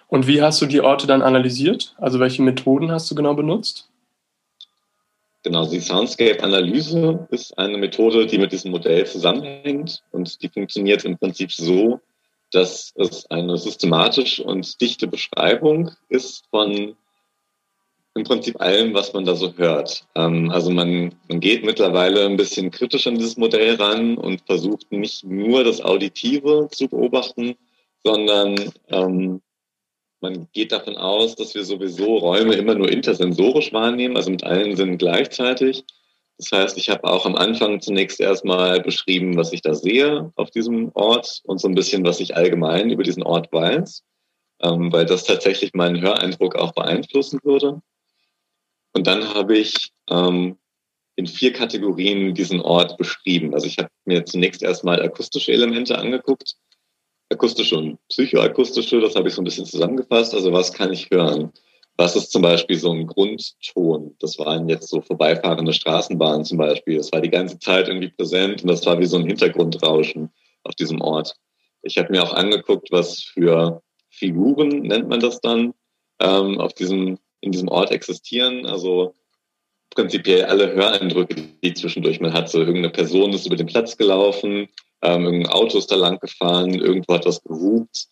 Und 0.10 0.27
wie 0.27 0.43
hast 0.43 0.62
du 0.62 0.67
die 0.67 0.81
Orte 0.81 1.07
dann 1.07 1.24
analysiert? 1.24 1.95
Also 1.98 2.19
welche 2.19 2.43
Methoden 2.43 2.91
hast 2.91 3.10
du 3.10 3.15
genau 3.15 3.33
benutzt? 3.33 3.89
Genau, 5.43 5.65
die 5.65 5.81
Soundscape-Analyse 5.81 7.27
ist 7.29 7.57
eine 7.57 7.77
Methode, 7.77 8.25
die 8.25 8.38
mit 8.38 8.53
diesem 8.53 8.71
Modell 8.71 9.05
zusammenhängt 9.05 10.01
und 10.12 10.41
die 10.41 10.47
funktioniert 10.47 11.03
im 11.03 11.17
Prinzip 11.17 11.51
so, 11.51 12.00
dass 12.51 12.93
es 12.95 13.29
eine 13.29 13.57
systematische 13.57 14.43
und 14.43 14.79
dichte 14.79 15.07
Beschreibung 15.07 15.91
ist 16.07 16.45
von 16.50 16.95
im 18.15 18.23
Prinzip 18.23 18.62
allem, 18.62 18.93
was 18.93 19.12
man 19.13 19.25
da 19.25 19.35
so 19.35 19.53
hört. 19.57 20.05
Ähm, 20.15 20.51
also 20.51 20.69
man, 20.69 21.15
man 21.27 21.39
geht 21.39 21.65
mittlerweile 21.65 22.25
ein 22.25 22.38
bisschen 22.38 22.69
kritisch 22.69 23.07
an 23.07 23.15
dieses 23.15 23.38
Modell 23.38 23.75
ran 23.75 24.17
und 24.17 24.41
versucht 24.45 24.91
nicht 24.91 25.23
nur 25.23 25.63
das 25.63 25.81
Auditive 25.81 26.69
zu 26.71 26.88
beobachten, 26.88 27.55
sondern 28.03 28.55
ähm, 28.89 29.41
man 30.24 30.48
geht 30.53 30.72
davon 30.72 30.96
aus, 30.96 31.36
dass 31.36 31.53
wir 31.53 31.65
sowieso 31.65 32.18
Räume 32.18 32.56
immer 32.56 32.75
nur 32.75 32.89
intersensorisch 32.89 33.74
wahrnehmen, 33.74 34.15
also 34.15 34.32
mit 34.32 34.44
allen 34.44 34.75
Sinnen 34.75 34.98
gleichzeitig. 34.98 35.84
Das 36.38 36.51
heißt, 36.51 36.77
ich 36.77 36.89
habe 36.89 37.03
auch 37.03 37.25
am 37.25 37.36
Anfang 37.36 37.82
zunächst 37.82 38.22
erstmal 38.22 38.82
beschrieben, 38.82 39.36
was 39.36 39.51
ich 39.51 39.62
da 39.62 39.75
sehe 39.75 40.32
auf 40.36 40.50
diesem 40.50 40.92
Ort 40.94 41.42
und 41.44 41.60
so 41.60 41.68
ein 41.68 41.75
bisschen, 41.75 42.06
was 42.06 42.22
ich 42.22 42.38
allgemein 42.38 42.89
über 42.89 43.03
diesen 43.03 43.22
Ort 43.22 43.51
weiß, 43.51 44.03
ähm, 44.62 44.92
weil 44.94 45.06
das 45.06 45.25
tatsächlich 45.25 45.74
meinen 45.74 46.01
Höreindruck 46.01 46.56
auch 46.56 46.74
beeinflussen 46.74 47.39
würde. 47.44 47.82
Und 48.94 49.06
dann 49.06 49.34
habe 49.34 49.58
ich 49.58 49.92
ähm, 50.10 50.58
in 51.18 51.27
vier 51.27 51.51
Kategorien 51.51 52.34
diesen 52.34 52.62
Ort 52.62 52.98
beschrieben. 52.98 53.53
Also 53.53 53.68
ich 53.68 53.77
habe 53.77 53.89
mir 54.06 54.24
zunächst 54.24 54.63
erstmal 54.63 55.01
akustische 55.01 55.51
Elemente 55.51 55.98
angeguckt, 55.98 56.56
akustische 57.33 57.77
und 57.77 57.97
psychoakustische, 58.09 59.01
das 59.01 59.15
habe 59.15 59.27
ich 59.27 59.33
so 59.33 59.41
ein 59.41 59.45
bisschen 59.45 59.65
zusammengefasst. 59.65 60.33
Also 60.33 60.51
was 60.53 60.71
kann 60.71 60.93
ich 60.93 61.09
hören? 61.11 61.51
Was 61.97 62.15
ist 62.15 62.31
zum 62.31 62.41
Beispiel 62.41 62.77
so 62.77 62.91
ein 62.91 63.05
Grundton? 63.05 64.15
Das 64.19 64.39
waren 64.39 64.67
jetzt 64.67 64.89
so 64.89 65.01
vorbeifahrende 65.01 65.73
Straßenbahnen 65.73 66.45
zum 66.45 66.57
Beispiel. 66.57 66.97
Das 66.97 67.11
war 67.11 67.21
die 67.21 67.29
ganze 67.29 67.59
Zeit 67.59 67.87
irgendwie 67.87 68.09
präsent 68.09 68.63
und 68.63 68.69
das 68.69 68.85
war 68.85 68.99
wie 68.99 69.05
so 69.05 69.17
ein 69.17 69.27
Hintergrundrauschen 69.27 70.31
auf 70.63 70.73
diesem 70.75 71.01
Ort. 71.01 71.35
Ich 71.83 71.97
habe 71.97 72.11
mir 72.11 72.23
auch 72.23 72.33
angeguckt, 72.33 72.91
was 72.91 73.21
für 73.21 73.81
Figuren, 74.09 74.69
nennt 74.83 75.09
man 75.09 75.19
das 75.19 75.41
dann, 75.41 75.73
ähm, 76.19 76.59
auf 76.59 76.73
diesem, 76.73 77.19
in 77.41 77.51
diesem 77.51 77.67
Ort 77.67 77.91
existieren. 77.91 78.65
Also 78.65 79.13
prinzipiell 79.91 80.45
alle 80.45 80.73
Höreindrücke, 80.73 81.35
die 81.63 81.73
zwischendurch 81.73 82.19
man 82.19 82.33
hat. 82.33 82.49
So 82.49 82.59
irgendeine 82.59 82.89
Person 82.89 83.33
ist 83.33 83.45
über 83.45 83.55
den 83.55 83.67
Platz 83.67 83.97
gelaufen, 83.97 84.69
ähm, 85.03 85.25
irgendein 85.25 85.51
Auto 85.51 85.77
ist 85.77 85.91
da 85.91 85.95
lang 85.95 86.19
gefahren, 86.19 86.74
irgendwo 86.74 87.13
hat 87.13 87.25
was 87.25 87.43
gehupt. 87.43 88.07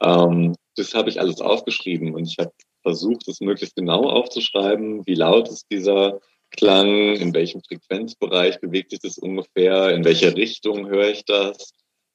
Ähm, 0.00 0.54
das 0.76 0.94
habe 0.94 1.10
ich 1.10 1.20
alles 1.20 1.40
aufgeschrieben 1.40 2.14
und 2.14 2.26
ich 2.26 2.36
habe 2.38 2.52
versucht, 2.82 3.26
es 3.28 3.40
möglichst 3.40 3.74
genau 3.74 4.08
aufzuschreiben, 4.08 5.04
wie 5.06 5.14
laut 5.14 5.48
ist 5.48 5.66
dieser 5.70 6.20
Klang, 6.52 7.16
in 7.16 7.34
welchem 7.34 7.62
Frequenzbereich 7.62 8.60
bewegt 8.60 8.90
sich 8.90 9.00
das 9.00 9.18
ungefähr, 9.18 9.90
in 9.90 10.04
welcher 10.04 10.36
Richtung 10.36 10.86
höre 10.86 11.10
ich 11.10 11.24
das. 11.24 11.74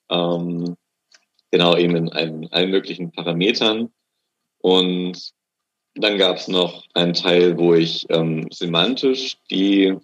Ähm, 0.09 0.77
genau, 1.51 1.75
eben 1.75 1.95
in 1.97 2.09
allen, 2.09 2.47
allen 2.51 2.71
möglichen 2.71 3.11
Parametern. 3.11 3.91
Und 4.59 5.31
dann 5.95 6.17
gab 6.17 6.37
es 6.37 6.47
noch 6.47 6.85
einen 6.93 7.13
Teil, 7.13 7.57
wo 7.57 7.73
ich 7.73 8.05
ähm, 8.09 8.47
semantisch 8.51 9.37
die 9.49 9.97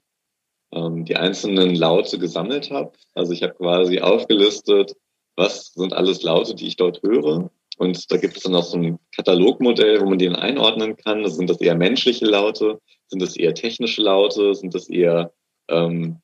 ähm, 0.72 1.06
die 1.06 1.16
einzelnen 1.16 1.76
Laute 1.76 2.20
gesammelt 2.20 2.72
habe. 2.72 2.92
Also 3.14 3.34
ich 3.34 3.44
habe 3.44 3.54
quasi 3.54 4.00
aufgelistet, 4.00 4.96
was 5.36 5.74
sind 5.74 5.94
alles 5.94 6.24
Laute, 6.24 6.56
die 6.56 6.68
ich 6.68 6.76
dort 6.76 7.02
höre. 7.04 7.50
Und 7.78 8.12
da 8.12 8.18
gibt 8.18 8.38
es 8.38 8.44
dann 8.44 8.56
auch 8.56 8.64
so 8.64 8.78
ein 8.78 9.00
Katalogmodell, 9.16 10.02
wo 10.02 10.06
man 10.06 10.18
den 10.18 10.36
einordnen 10.36 10.98
kann. 10.98 11.24
Also 11.24 11.36
sind 11.38 11.50
das 11.50 11.62
eher 11.62 11.76
menschliche 11.76 12.26
Laute? 12.26 12.80
Sind 13.08 13.22
das 13.22 13.38
eher 13.38 13.54
technische 13.54 14.02
Laute? 14.02 14.56
Sind 14.56 14.74
das 14.74 14.90
eher 14.90 15.32
ähm, 15.70 16.20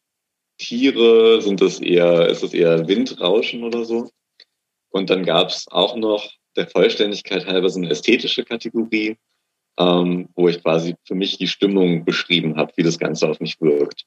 Tiere? 0.57 1.41
Sind 1.41 1.61
das 1.61 1.79
eher, 1.79 2.27
ist 2.27 2.41
das 2.41 2.53
eher 2.53 2.87
Windrauschen 2.87 3.63
oder 3.63 3.85
so? 3.85 4.09
Und 4.89 5.09
dann 5.09 5.23
gab 5.23 5.49
es 5.49 5.67
auch 5.69 5.95
noch 5.95 6.27
der 6.55 6.67
Vollständigkeit 6.67 7.45
halber 7.45 7.69
so 7.69 7.79
eine 7.79 7.89
ästhetische 7.89 8.43
Kategorie, 8.43 9.17
ähm, 9.77 10.29
wo 10.35 10.47
ich 10.47 10.61
quasi 10.61 10.95
für 11.05 11.15
mich 11.15 11.37
die 11.37 11.47
Stimmung 11.47 12.05
beschrieben 12.05 12.57
habe, 12.57 12.73
wie 12.75 12.83
das 12.83 12.99
Ganze 12.99 13.27
auf 13.29 13.39
mich 13.39 13.59
wirkt. 13.61 14.05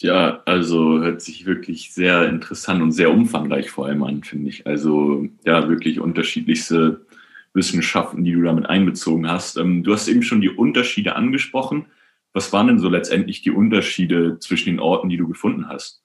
Ja, 0.00 0.42
also 0.44 1.00
hört 1.00 1.20
sich 1.22 1.44
wirklich 1.44 1.92
sehr 1.92 2.28
interessant 2.28 2.82
und 2.82 2.92
sehr 2.92 3.10
umfangreich 3.10 3.70
vor 3.70 3.86
allem 3.86 4.04
an, 4.04 4.22
finde 4.22 4.48
ich. 4.48 4.66
Also 4.66 5.28
ja, 5.44 5.68
wirklich 5.68 5.98
unterschiedlichste 5.98 7.04
Wissenschaften, 7.52 8.24
die 8.24 8.32
du 8.32 8.42
damit 8.42 8.66
einbezogen 8.66 9.28
hast. 9.28 9.56
Ähm, 9.56 9.82
du 9.82 9.92
hast 9.92 10.06
eben 10.06 10.22
schon 10.22 10.40
die 10.40 10.50
Unterschiede 10.50 11.16
angesprochen. 11.16 11.86
Was 12.32 12.52
waren 12.52 12.68
denn 12.68 12.78
so 12.78 12.88
letztendlich 12.88 13.42
die 13.42 13.50
Unterschiede 13.50 14.38
zwischen 14.38 14.70
den 14.70 14.80
Orten, 14.80 15.08
die 15.08 15.16
du 15.16 15.26
gefunden 15.26 15.68
hast? 15.68 16.02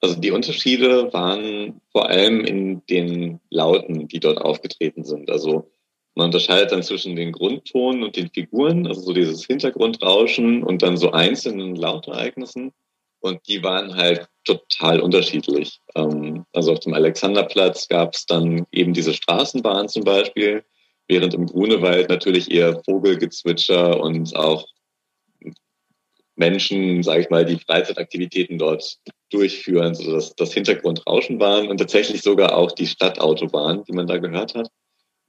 Also 0.00 0.18
die 0.18 0.30
Unterschiede 0.30 1.12
waren 1.12 1.80
vor 1.92 2.08
allem 2.08 2.40
in 2.40 2.84
den 2.86 3.38
Lauten, 3.50 4.08
die 4.08 4.18
dort 4.18 4.38
aufgetreten 4.38 5.04
sind. 5.04 5.30
Also 5.30 5.70
man 6.14 6.26
unterscheidet 6.26 6.72
dann 6.72 6.82
zwischen 6.82 7.14
den 7.14 7.32
Grundtonen 7.32 8.02
und 8.02 8.16
den 8.16 8.30
Figuren, 8.30 8.86
also 8.86 9.02
so 9.02 9.12
dieses 9.12 9.44
Hintergrundrauschen 9.44 10.64
und 10.64 10.82
dann 10.82 10.96
so 10.96 11.12
einzelnen 11.12 11.76
Lautereignissen. 11.76 12.72
Und 13.20 13.40
die 13.48 13.62
waren 13.62 13.94
halt 13.96 14.28
total 14.44 15.00
unterschiedlich. 15.00 15.80
Ähm, 15.94 16.44
also 16.52 16.72
auf 16.72 16.80
dem 16.80 16.94
Alexanderplatz 16.94 17.88
gab 17.88 18.14
es 18.14 18.26
dann 18.26 18.66
eben 18.72 18.94
diese 18.94 19.14
Straßenbahn 19.14 19.88
zum 19.88 20.04
Beispiel, 20.04 20.64
während 21.06 21.34
im 21.34 21.46
Grunewald 21.46 22.08
natürlich 22.08 22.50
eher 22.50 22.82
Vogelgezwitscher 22.84 24.00
und 24.00 24.34
auch 24.34 24.66
Menschen, 26.36 27.02
sage 27.02 27.20
ich 27.20 27.30
mal, 27.30 27.44
die 27.44 27.58
Freizeitaktivitäten 27.58 28.58
dort 28.58 28.98
durchführen, 29.30 29.94
so 29.94 30.12
dass 30.12 30.34
das 30.34 30.54
Hintergrundrauschen 30.54 31.38
waren 31.38 31.68
und 31.68 31.76
tatsächlich 31.76 32.22
sogar 32.22 32.56
auch 32.56 32.72
die 32.72 32.86
Stadtautobahn, 32.86 33.84
die 33.84 33.92
man 33.92 34.06
da 34.06 34.16
gehört 34.16 34.54
hat, 34.54 34.68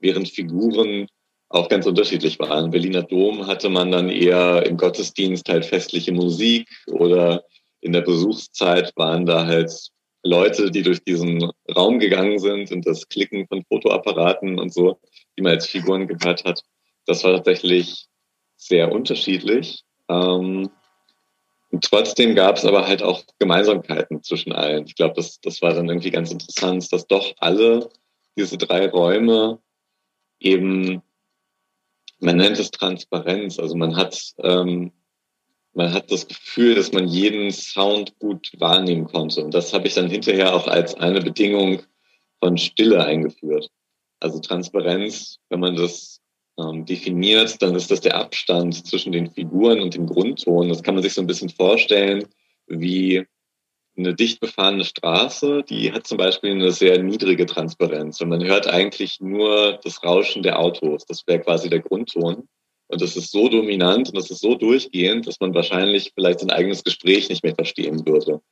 während 0.00 0.28
Figuren 0.28 1.06
auch 1.50 1.68
ganz 1.68 1.84
unterschiedlich 1.86 2.38
waren. 2.38 2.70
Berliner 2.70 3.02
Dom 3.02 3.46
hatte 3.46 3.68
man 3.68 3.92
dann 3.92 4.08
eher 4.08 4.64
im 4.64 4.78
Gottesdienst 4.78 5.48
halt 5.50 5.66
festliche 5.66 6.12
Musik 6.12 6.66
oder 6.86 7.44
in 7.82 7.92
der 7.92 8.00
Besuchszeit 8.00 8.92
waren 8.96 9.26
da 9.26 9.44
halt 9.46 9.70
Leute, 10.24 10.70
die 10.70 10.82
durch 10.82 11.02
diesen 11.04 11.50
Raum 11.74 11.98
gegangen 11.98 12.38
sind 12.38 12.70
und 12.70 12.86
das 12.86 13.08
Klicken 13.08 13.46
von 13.48 13.64
Fotoapparaten 13.64 14.58
und 14.58 14.72
so, 14.72 15.00
die 15.36 15.42
man 15.42 15.52
als 15.52 15.66
Figuren 15.66 16.06
gehört 16.06 16.44
hat. 16.44 16.62
Das 17.06 17.24
war 17.24 17.32
tatsächlich 17.34 18.06
sehr 18.56 18.92
unterschiedlich. 18.92 19.82
Ähm, 20.08 20.70
und 21.72 21.84
trotzdem 21.84 22.34
gab 22.36 22.56
es 22.56 22.64
aber 22.64 22.86
halt 22.86 23.02
auch 23.02 23.22
Gemeinsamkeiten 23.38 24.22
zwischen 24.22 24.52
allen. 24.52 24.86
Ich 24.86 24.94
glaube, 24.94 25.14
das, 25.16 25.40
das 25.40 25.60
war 25.60 25.74
dann 25.74 25.88
irgendwie 25.88 26.10
ganz 26.10 26.30
interessant, 26.30 26.92
dass 26.92 27.06
doch 27.06 27.32
alle 27.38 27.88
diese 28.36 28.58
drei 28.58 28.88
Räume 28.88 29.58
eben, 30.38 31.02
man 32.20 32.36
nennt 32.36 32.58
es 32.58 32.70
Transparenz, 32.70 33.58
also 33.58 33.74
man 33.74 33.96
hat 33.96 34.34
ähm, 34.38 34.92
man 35.74 35.92
hat 35.92 36.10
das 36.12 36.26
Gefühl, 36.26 36.74
dass 36.74 36.92
man 36.92 37.08
jeden 37.08 37.50
Sound 37.50 38.18
gut 38.18 38.50
wahrnehmen 38.58 39.06
konnte. 39.06 39.44
Und 39.44 39.54
das 39.54 39.72
habe 39.72 39.86
ich 39.86 39.94
dann 39.94 40.10
hinterher 40.10 40.54
auch 40.54 40.66
als 40.68 40.94
eine 40.94 41.20
Bedingung 41.20 41.82
von 42.40 42.58
Stille 42.58 43.04
eingeführt. 43.04 43.68
Also 44.20 44.40
Transparenz, 44.40 45.38
wenn 45.48 45.60
man 45.60 45.76
das 45.76 46.20
ähm, 46.58 46.84
definiert, 46.84 47.60
dann 47.62 47.74
ist 47.74 47.90
das 47.90 48.00
der 48.00 48.16
Abstand 48.16 48.86
zwischen 48.86 49.12
den 49.12 49.30
Figuren 49.30 49.80
und 49.80 49.94
dem 49.94 50.06
Grundton. 50.06 50.68
Das 50.68 50.82
kann 50.82 50.94
man 50.94 51.02
sich 51.02 51.14
so 51.14 51.20
ein 51.20 51.26
bisschen 51.26 51.48
vorstellen 51.48 52.26
wie 52.66 53.24
eine 53.96 54.14
dicht 54.14 54.40
befahrene 54.40 54.84
Straße, 54.84 55.64
die 55.68 55.92
hat 55.92 56.06
zum 56.06 56.16
Beispiel 56.16 56.52
eine 56.52 56.72
sehr 56.72 57.02
niedrige 57.02 57.44
Transparenz 57.46 58.20
und 58.20 58.30
man 58.30 58.42
hört 58.42 58.66
eigentlich 58.66 59.20
nur 59.20 59.78
das 59.84 60.02
Rauschen 60.02 60.42
der 60.42 60.58
Autos. 60.58 61.04
Das 61.04 61.26
wäre 61.26 61.40
quasi 61.40 61.68
der 61.68 61.80
Grundton. 61.80 62.48
Und 62.92 63.00
das 63.00 63.16
ist 63.16 63.30
so 63.30 63.48
dominant 63.48 64.10
und 64.10 64.16
das 64.18 64.30
ist 64.30 64.42
so 64.42 64.54
durchgehend, 64.54 65.26
dass 65.26 65.40
man 65.40 65.54
wahrscheinlich 65.54 66.12
vielleicht 66.14 66.40
sein 66.40 66.50
eigenes 66.50 66.84
Gespräch 66.84 67.30
nicht 67.30 67.42
mehr 67.42 67.54
verstehen 67.54 68.06
würde. 68.06 68.42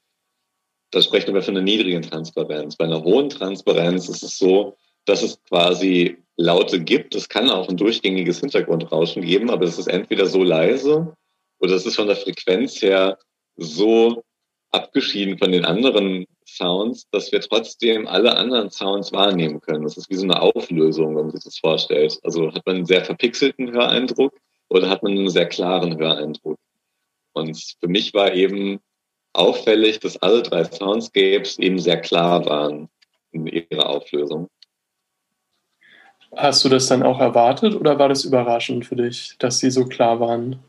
da 0.92 1.02
sprechen 1.02 1.34
wir 1.34 1.42
von 1.42 1.56
einer 1.56 1.64
niedrigen 1.64 2.00
Transparenz. 2.00 2.74
Bei 2.74 2.86
einer 2.86 3.04
hohen 3.04 3.28
Transparenz 3.28 4.08
ist 4.08 4.22
es 4.22 4.38
so, 4.38 4.78
dass 5.04 5.22
es 5.22 5.42
quasi 5.42 6.16
Laute 6.36 6.80
gibt. 6.80 7.14
Es 7.14 7.28
kann 7.28 7.50
auch 7.50 7.68
ein 7.68 7.76
durchgängiges 7.76 8.40
Hintergrundrauschen 8.40 9.22
geben, 9.22 9.50
aber 9.50 9.66
es 9.66 9.78
ist 9.78 9.88
entweder 9.88 10.24
so 10.24 10.42
leise 10.42 11.14
oder 11.58 11.74
es 11.74 11.84
ist 11.84 11.96
von 11.96 12.06
der 12.06 12.16
Frequenz 12.16 12.80
her 12.80 13.18
so 13.56 14.24
abgeschieden 14.70 15.36
von 15.36 15.52
den 15.52 15.66
anderen 15.66 16.24
Sounds, 16.56 17.08
dass 17.10 17.32
wir 17.32 17.40
trotzdem 17.40 18.06
alle 18.06 18.36
anderen 18.36 18.70
Sounds 18.70 19.12
wahrnehmen 19.12 19.60
können. 19.60 19.84
Das 19.84 19.96
ist 19.96 20.10
wie 20.10 20.16
so 20.16 20.24
eine 20.24 20.40
Auflösung, 20.40 21.16
wenn 21.16 21.26
man 21.26 21.30
sich 21.30 21.44
das 21.44 21.58
vorstellt. 21.58 22.18
Also 22.22 22.52
hat 22.52 22.66
man 22.66 22.76
einen 22.76 22.86
sehr 22.86 23.04
verpixelten 23.04 23.72
Höreindruck 23.72 24.32
oder 24.68 24.88
hat 24.88 25.02
man 25.02 25.12
einen 25.12 25.30
sehr 25.30 25.46
klaren 25.46 25.98
Höreindruck. 25.98 26.58
Und 27.32 27.76
für 27.80 27.88
mich 27.88 28.14
war 28.14 28.34
eben 28.34 28.80
auffällig, 29.32 30.00
dass 30.00 30.20
alle 30.22 30.42
drei 30.42 30.64
Soundscapes 30.64 31.58
eben 31.58 31.78
sehr 31.78 32.00
klar 32.00 32.44
waren 32.46 32.88
in 33.32 33.46
ihrer 33.46 33.88
Auflösung. 33.88 34.48
Hast 36.36 36.64
du 36.64 36.68
das 36.68 36.86
dann 36.86 37.02
auch 37.02 37.20
erwartet 37.20 37.74
oder 37.74 37.98
war 37.98 38.08
das 38.08 38.24
überraschend 38.24 38.86
für 38.86 38.96
dich, 38.96 39.36
dass 39.38 39.58
sie 39.58 39.70
so 39.70 39.84
klar 39.84 40.20
waren? 40.20 40.60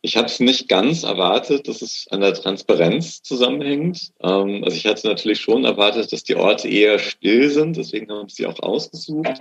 Ich 0.00 0.16
habe 0.16 0.26
es 0.26 0.38
nicht 0.38 0.68
ganz 0.68 1.02
erwartet, 1.02 1.66
dass 1.66 1.82
es 1.82 2.06
an 2.10 2.20
der 2.20 2.34
Transparenz 2.34 3.20
zusammenhängt. 3.22 4.12
Ähm, 4.22 4.62
also 4.64 4.76
ich 4.76 4.86
hatte 4.86 5.08
natürlich 5.08 5.40
schon 5.40 5.64
erwartet, 5.64 6.12
dass 6.12 6.22
die 6.22 6.36
Orte 6.36 6.68
eher 6.68 6.98
still 6.98 7.50
sind, 7.50 7.76
deswegen 7.76 8.10
haben 8.10 8.28
wir 8.28 8.34
sie 8.34 8.46
auch 8.46 8.60
ausgesucht. 8.60 9.40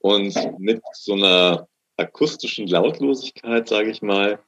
Und 0.00 0.34
mit 0.58 0.82
so 0.92 1.14
einer 1.14 1.66
akustischen 1.96 2.66
Lautlosigkeit, 2.66 3.68
sage 3.68 3.90
ich 3.90 4.02
mal, 4.02 4.38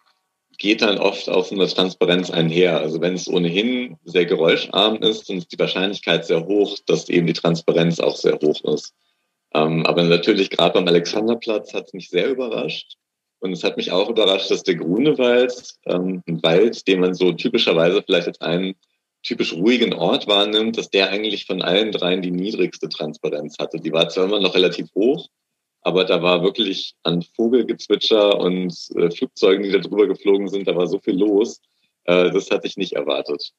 geht 0.59 0.83
dann 0.83 0.99
oft 0.99 1.29
auch 1.31 1.45
so 1.45 1.55
eine 1.55 1.69
Transparenz 1.69 2.31
einher. 2.31 2.81
Also 2.81 3.01
wenn 3.01 3.15
es 3.15 3.29
ohnehin 3.29 3.97
sehr 4.05 4.27
geräuscharm 4.27 4.97
ist, 4.97 5.31
dann 5.31 5.39
ist 5.39 5.53
die 5.53 5.59
Wahrscheinlichkeit 5.59 6.27
sehr 6.27 6.45
hoch, 6.45 6.77
dass 6.87 7.09
eben 7.09 7.27
die 7.27 7.33
Transparenz 7.33 8.01
auch 8.01 8.17
sehr 8.17 8.39
hoch 8.43 8.63
ist. 8.75 8.93
Ähm, 9.55 9.87
aber 9.87 10.03
natürlich 10.03 10.51
gerade 10.51 10.75
beim 10.75 10.89
Alexanderplatz 10.89 11.73
hat 11.73 11.87
es 11.87 11.93
mich 11.95 12.11
sehr 12.11 12.29
überrascht. 12.29 12.97
Und 13.41 13.53
es 13.53 13.63
hat 13.63 13.77
mich 13.77 13.93
auch 13.93 14.09
überrascht, 14.09 14.51
dass 14.51 14.63
der 14.63 14.75
Grunewald, 14.75 15.75
ähm, 15.87 16.23
ein 16.27 16.43
Wald, 16.43 16.87
den 16.89 17.01
man 17.01 17.15
so 17.15 17.33
typischerweise 17.33 18.03
vielleicht 18.03 18.27
als 18.27 18.41
einen 18.41 18.75
typisch 19.23 19.53
ruhigen 19.53 19.95
Ort 19.95 20.27
wahrnimmt, 20.27 20.79
dass 20.79 20.91
der 20.91 21.11
eigentlich 21.11 21.47
von 21.47 21.63
allen 21.63 21.93
dreien 21.93 22.23
die 22.23 22.31
niedrigste 22.31 22.89
Transparenz 22.89 23.57
hatte. 23.59 23.79
Die 23.79 23.93
war 23.93 24.09
zwar 24.09 24.25
immer 24.25 24.41
noch 24.41 24.55
relativ 24.55 24.89
hoch, 24.95 25.29
aber 25.83 26.05
da 26.05 26.23
war 26.23 26.43
wirklich 26.43 26.95
an 27.03 27.23
Vogelgezwitscher 27.37 28.39
und 28.39 28.75
äh, 28.97 29.11
Flugzeugen, 29.11 29.65
die 29.65 29.71
da 29.71 29.79
drüber 29.79 30.07
geflogen 30.07 30.49
sind, 30.49 30.67
da 30.67 30.77
war 30.77 30.87
so 30.87 30.99
viel 30.99 31.19
los. 31.19 31.61
Äh, 32.05 32.31
das 32.31 32.51
hatte 32.51 32.67
ich 32.67 32.77
nicht 32.77 32.95
erwartet. 32.95 33.53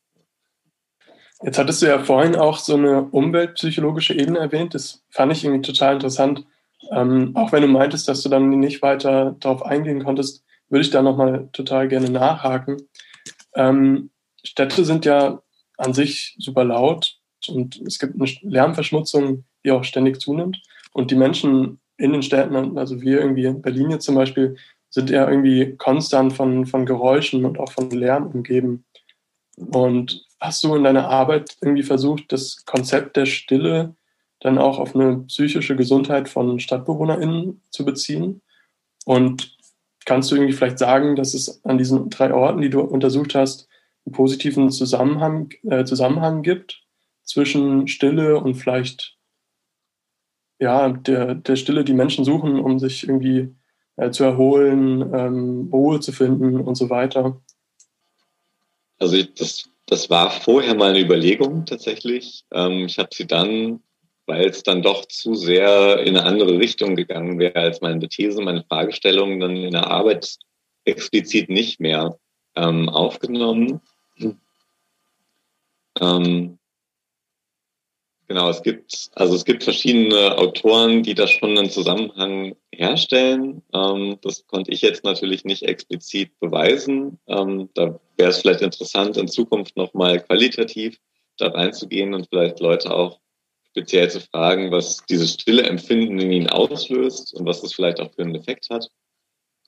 Jetzt 1.42 1.58
hattest 1.58 1.82
du 1.82 1.86
ja 1.86 2.00
vorhin 2.00 2.36
auch 2.36 2.58
so 2.58 2.74
eine 2.76 3.04
umweltpsychologische 3.04 4.14
Ebene 4.14 4.40
erwähnt. 4.40 4.74
Das 4.74 5.04
fand 5.10 5.32
ich 5.32 5.46
irgendwie 5.46 5.62
total 5.62 5.94
interessant. 5.94 6.46
Ähm, 6.92 7.36
auch 7.36 7.52
wenn 7.52 7.62
du 7.62 7.68
meintest, 7.68 8.08
dass 8.08 8.22
du 8.22 8.30
dann 8.30 8.50
nicht 8.50 8.82
weiter 8.82 9.36
darauf 9.40 9.64
eingehen 9.64 10.04
konntest, 10.04 10.44
würde 10.70 10.82
ich 10.82 10.90
da 10.90 11.02
nochmal 11.02 11.50
total 11.54 11.88
gerne 11.88 12.10
nachhaken. 12.10 12.78
Ähm, 13.56 14.12
Städte 14.44 14.86
sind 14.86 15.06
ja 15.06 15.42
an 15.78 15.94
sich 15.94 16.36
super 16.40 16.64
laut 16.64 17.18
und 17.48 17.80
es 17.82 18.00
gibt 18.00 18.16
eine 18.16 18.30
Lärmverschmutzung, 18.42 19.46
die 19.64 19.72
auch 19.72 19.84
ständig 19.84 20.20
zunimmt. 20.20 20.62
Und 20.94 21.12
die 21.12 21.16
Menschen 21.16 21.80
in 21.98 22.14
den 22.14 22.24
Städten, 22.24 22.78
also 22.78 23.02
wir 23.02 23.20
irgendwie 23.20 23.46
in 23.46 23.62
Berlin 23.62 23.92
jetzt 23.92 24.06
zum 24.06 24.16
Beispiel, 24.16 24.58
sind 24.90 25.10
ja 25.10 25.30
irgendwie 25.30 25.76
konstant 25.78 26.34
von, 26.34 26.66
von 26.66 26.86
Geräuschen 26.86 27.46
und 27.46 27.60
auch 27.60 27.72
von 27.72 27.92
Lärm 27.92 28.28
umgeben. 28.28 28.86
Und 29.58 30.26
hast 30.40 30.64
du 30.64 30.76
in 30.76 30.84
deiner 30.84 31.10
Arbeit 31.10 31.58
irgendwie 31.62 31.84
versucht, 31.84 32.32
das 32.32 32.66
Konzept 32.66 33.18
der 33.18 33.26
Stille 33.26 33.96
dann 34.40 34.58
auch 34.58 34.80
auf 34.80 34.96
eine 34.96 35.20
psychische 35.28 35.76
Gesundheit 35.76 36.30
von 36.30 36.60
StadtbewohnerInnen 36.60 37.62
zu 37.70 37.86
beziehen? 37.86 38.42
Und 39.06 39.58
kannst 40.06 40.32
du 40.32 40.36
irgendwie 40.36 40.54
vielleicht 40.54 40.80
sagen, 40.80 41.16
dass 41.16 41.34
es 41.34 41.64
an 41.66 41.78
diesen 41.78 42.10
drei 42.10 42.34
Orten, 42.34 42.62
die 42.62 42.70
du 42.70 42.82
untersucht 42.82 43.36
hast, 43.36 43.68
einen 44.06 44.14
positiven 44.14 44.70
Zusammenhang, 44.72 45.52
äh, 45.64 45.84
Zusammenhang 45.84 46.42
gibt 46.42 46.84
zwischen 47.24 47.88
Stille 47.88 48.38
und 48.38 48.56
vielleicht 48.56 49.20
ja, 50.60 50.90
der, 50.90 51.36
der 51.36 51.56
Stille, 51.56 51.84
die 51.84 51.94
Menschen 51.94 52.26
suchen, 52.26 52.60
um 52.60 52.80
sich 52.80 53.04
irgendwie 53.04 53.56
äh, 53.96 54.12
zu 54.12 54.24
erholen, 54.24 55.14
ähm, 55.14 55.70
Ruhe 55.72 56.00
zu 56.00 56.12
finden 56.12 56.60
und 56.60 56.76
so 56.76 56.90
weiter? 56.90 57.42
Also 59.00 59.24
das, 59.38 59.70
das 59.86 60.10
war 60.10 60.30
vorher 60.32 60.76
mal 60.76 60.90
eine 60.90 61.00
Überlegung 61.00 61.66
tatsächlich. 61.66 62.46
Ähm, 62.52 62.86
ich 62.86 63.00
habe 63.00 63.10
sie 63.14 63.26
dann, 63.26 63.82
weil 64.30 64.48
es 64.48 64.64
dann 64.64 64.82
doch 64.82 65.06
zu 65.06 65.34
sehr 65.34 66.00
in 66.00 66.16
eine 66.16 66.26
andere 66.26 66.60
Richtung 66.60 66.96
gegangen 66.96 67.40
wäre 67.40 67.56
als 67.56 67.82
meine 67.82 68.08
These, 68.08 68.42
meine 68.42 68.64
Fragestellung, 68.64 69.40
dann 69.40 69.58
in 69.58 69.72
der 69.72 69.88
Arbeit 69.88 70.38
explizit 70.86 71.50
nicht 71.50 71.80
mehr 71.80 72.18
ähm, 72.56 72.88
aufgenommen. 72.88 73.82
Ähm, 76.00 76.60
Genau, 78.30 78.48
es 78.48 78.62
gibt, 78.62 79.10
also 79.16 79.34
es 79.34 79.44
gibt 79.44 79.64
verschiedene 79.64 80.38
Autoren, 80.38 81.02
die 81.02 81.16
da 81.16 81.26
schon 81.26 81.58
einen 81.58 81.72
Zusammenhang 81.72 82.56
herstellen. 82.72 83.64
Ähm, 83.74 84.20
das 84.22 84.46
konnte 84.46 84.70
ich 84.70 84.84
jetzt 84.84 85.04
natürlich 85.04 85.46
nicht 85.46 85.64
explizit 85.64 86.40
beweisen. 86.40 87.18
Ähm, 87.26 87.70
da 87.74 88.00
wäre 88.18 88.30
es 88.30 88.38
vielleicht 88.38 88.62
interessant, 88.62 89.18
in 89.18 89.28
Zukunft 89.28 89.76
nochmal 89.76 90.20
qualitativ 90.20 91.00
da 91.40 91.48
reinzugehen 91.48 92.14
und 92.14 92.28
vielleicht 92.30 92.60
Leute 92.60 92.94
auch 92.94 93.20
speziell 93.72 94.10
zu 94.10 94.22
fragen, 94.22 94.72
was 94.72 95.04
dieses 95.10 95.34
stille 95.34 95.64
Empfinden 95.64 96.20
in 96.20 96.32
ihnen 96.32 96.50
auslöst 96.50 97.34
und 97.34 97.46
was 97.46 97.62
das 97.62 97.74
vielleicht 97.74 98.00
auch 98.00 98.12
für 98.14 98.24
einen 98.24 98.36
Effekt 98.36 98.70
hat. 98.70 98.90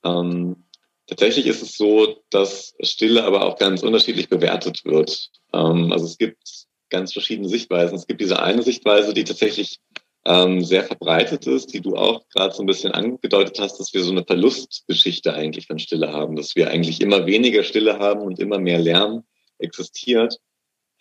Ähm, 0.04 0.66
tatsächlich 1.08 1.46
ist 1.46 1.62
es 1.62 1.76
so, 1.76 2.18
dass 2.30 2.74
Stille 2.82 3.24
aber 3.24 3.46
auch 3.46 3.58
ganz 3.58 3.84
unterschiedlich 3.84 4.30
bewertet 4.30 4.84
wird. 4.86 5.30
Ähm, 5.54 5.92
also 5.92 6.06
es 6.06 6.18
gibt 6.18 6.42
ganz 6.90 7.14
verschiedene 7.14 7.50
Sichtweisen. 7.50 7.96
Es 7.96 8.08
gibt 8.08 8.22
diese 8.22 8.42
eine 8.42 8.64
Sichtweise, 8.64 9.14
die 9.14 9.24
tatsächlich 9.24 9.80
ähm, 10.26 10.64
sehr 10.64 10.84
verbreitet 10.84 11.48
ist, 11.48 11.74
die 11.74 11.82
du 11.82 11.96
auch 11.96 12.28
gerade 12.30 12.54
so 12.54 12.62
ein 12.62 12.68
bisschen 12.68 12.92
angedeutet 12.92 13.60
hast, 13.60 13.80
dass 13.80 13.94
wir 13.94 14.04
so 14.04 14.12
eine 14.12 14.24
Verlustgeschichte 14.24 15.34
eigentlich 15.34 15.68
von 15.68 15.80
Stille 15.80 16.12
haben, 16.12 16.36
dass 16.36 16.56
wir 16.56 16.70
eigentlich 16.70 17.02
immer 17.02 17.26
weniger 17.26 17.64
Stille 17.64 17.98
haben 17.98 18.22
und 18.22 18.40
immer 18.40 18.60
mehr 18.60 18.80
Lärm 18.80 19.24
existiert. 19.58 20.38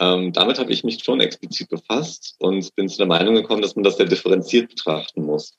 Ähm, 0.01 0.33
damit 0.33 0.59
habe 0.59 0.73
ich 0.73 0.83
mich 0.83 1.05
schon 1.05 1.21
explizit 1.21 1.69
befasst 1.69 2.35
und 2.39 2.75
bin 2.75 2.89
zu 2.89 2.97
der 2.97 3.07
Meinung 3.07 3.35
gekommen, 3.35 3.61
dass 3.61 3.77
man 3.77 3.85
das 3.85 3.99
sehr 3.99 4.07
differenziert 4.07 4.71
betrachten 4.71 5.25
muss. 5.25 5.59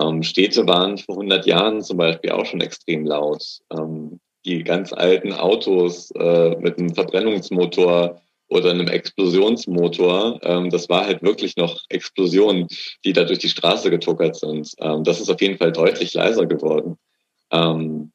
Ähm, 0.00 0.22
Städte 0.22 0.66
waren 0.66 0.96
vor 0.96 1.16
100 1.16 1.46
Jahren 1.46 1.82
zum 1.82 1.98
Beispiel 1.98 2.30
auch 2.30 2.46
schon 2.46 2.62
extrem 2.62 3.04
laut. 3.04 3.44
Ähm, 3.70 4.20
die 4.46 4.64
ganz 4.64 4.92
alten 4.92 5.32
Autos 5.32 6.10
äh, 6.12 6.56
mit 6.56 6.78
einem 6.78 6.94
Verbrennungsmotor 6.94 8.20
oder 8.48 8.70
einem 8.70 8.88
Explosionsmotor. 8.88 10.40
Ähm, 10.42 10.70
das 10.70 10.88
war 10.88 11.06
halt 11.06 11.22
wirklich 11.22 11.56
noch 11.56 11.82
Explosionen, 11.88 12.68
die 13.04 13.12
da 13.12 13.24
durch 13.24 13.38
die 13.38 13.48
Straße 13.48 13.90
getuckert 13.90 14.36
sind. 14.36 14.72
Ähm, 14.78 15.04
das 15.04 15.20
ist 15.20 15.30
auf 15.30 15.40
jeden 15.40 15.58
Fall 15.58 15.72
deutlich 15.72 16.14
leiser 16.14 16.46
geworden. 16.46 16.96
Ähm, 17.50 18.12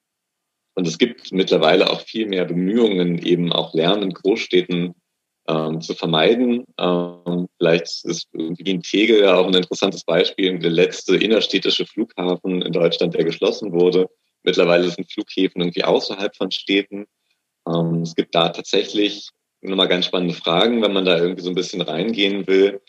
und 0.76 0.88
es 0.88 0.98
gibt 0.98 1.32
mittlerweile 1.32 1.90
auch 1.90 2.02
viel 2.02 2.28
mehr 2.28 2.46
Bemühungen, 2.46 3.18
eben 3.20 3.52
auch 3.52 3.74
Lärm 3.74 4.02
in 4.02 4.14
Großstädten 4.14 4.96
ähm, 5.50 5.82
zu 5.82 5.96
vermeiden. 5.96 6.64
Ähm, 6.80 7.48
vielleicht 7.58 8.06
ist 8.06 8.28
Wien 8.32 8.82
Tegel 8.82 9.22
ja 9.22 9.36
auch 9.36 9.48
ein 9.48 9.54
interessantes 9.54 10.04
Beispiel. 10.04 10.60
Der 10.60 10.70
letzte 10.70 11.16
innerstädtische 11.16 11.86
Flughafen 11.86 12.62
in 12.62 12.72
Deutschland, 12.72 13.16
der 13.16 13.24
geschlossen 13.24 13.74
wurde. 13.74 14.08
Mittlerweile 14.44 14.90
sind 14.90 15.12
Flughäfen 15.12 15.62
irgendwie 15.62 15.84
außerhalb 15.84 16.36
von 16.36 16.52
Städten. 16.52 17.06
Ähm, 17.68 18.04
es 18.04 18.16
gibt 18.16 18.36
da 18.36 18.50
tatsächlich 18.50 19.30
nochmal 19.62 19.88
ganz 19.88 20.06
spannende 20.06 20.36
Fragen, 20.36 20.82
wenn 20.82 20.94
man 20.94 21.06
da 21.06 21.18
irgendwie 21.18 21.42
so 21.44 21.50
ein 21.50 21.56
bisschen 21.56 21.82
reingehen 21.82 22.48
will. 22.48 22.82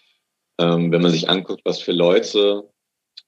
Ähm, 0.59 0.92
wenn 0.92 1.03
man 1.03 1.11
sich 1.11 1.29
anguckt, 1.29 1.62
was 1.64 1.81
für 1.81 1.92
Leute 1.92 2.68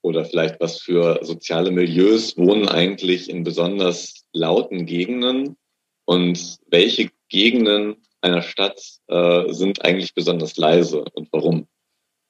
oder 0.03 0.25
vielleicht 0.25 0.59
was 0.59 0.79
für 0.79 1.19
soziale 1.23 1.71
Milieus 1.71 2.37
wohnen 2.37 2.67
eigentlich 2.67 3.29
in 3.29 3.43
besonders 3.43 4.25
lauten 4.33 4.85
Gegenden 4.85 5.57
und 6.05 6.57
welche 6.67 7.09
Gegenden 7.29 7.95
einer 8.23 8.41
Stadt 8.41 8.81
äh, 9.07 9.51
sind 9.53 9.83
eigentlich 9.83 10.13
besonders 10.13 10.57
leise 10.57 11.03
und 11.13 11.27
warum. 11.31 11.67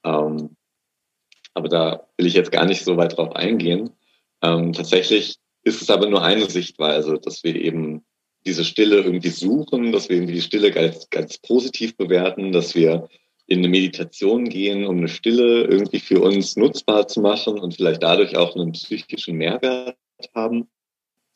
Ähm, 0.04 0.56
aber 1.54 1.70
da 1.70 2.08
will 2.18 2.26
ich 2.26 2.34
jetzt 2.34 2.52
gar 2.52 2.66
nicht 2.66 2.84
so 2.84 2.98
weit 2.98 3.18
drauf 3.18 3.36
eingehen. 3.36 3.92
Ähm, 4.42 4.74
tatsächlich 4.74 5.38
ist 5.64 5.82
es 5.82 5.90
aber 5.90 6.10
nur 6.10 6.24
eine 6.24 6.50
Sichtweise, 6.50 7.20
dass 7.20 7.44
wir 7.44 7.56
eben 7.56 8.04
diese 8.46 8.66
Stille 8.66 8.98
irgendwie 8.98 9.30
suchen, 9.30 9.92
dass 9.92 10.10
wir 10.10 10.18
irgendwie 10.18 10.34
die 10.34 10.42
Stille 10.42 10.72
ganz, 10.72 11.10
ganz 11.10 11.38
positiv 11.38 11.96
bewerten, 11.96 12.52
dass 12.52 12.76
wir 12.76 13.08
in 13.46 13.60
eine 13.60 13.70
Meditation 13.70 14.46
gehen, 14.46 14.86
um 14.86 14.98
eine 14.98 15.08
Stille 15.08 15.64
irgendwie 15.64 16.00
für 16.00 16.22
uns 16.22 16.56
nutzbar 16.56 17.08
zu 17.08 17.22
machen 17.22 17.60
und 17.60 17.76
vielleicht 17.76 18.04
dadurch 18.04 18.36
auch 18.36 18.56
einen 18.56 18.72
psychischen 18.72 19.38
Mehrwert 19.38 19.98
haben. 20.34 20.70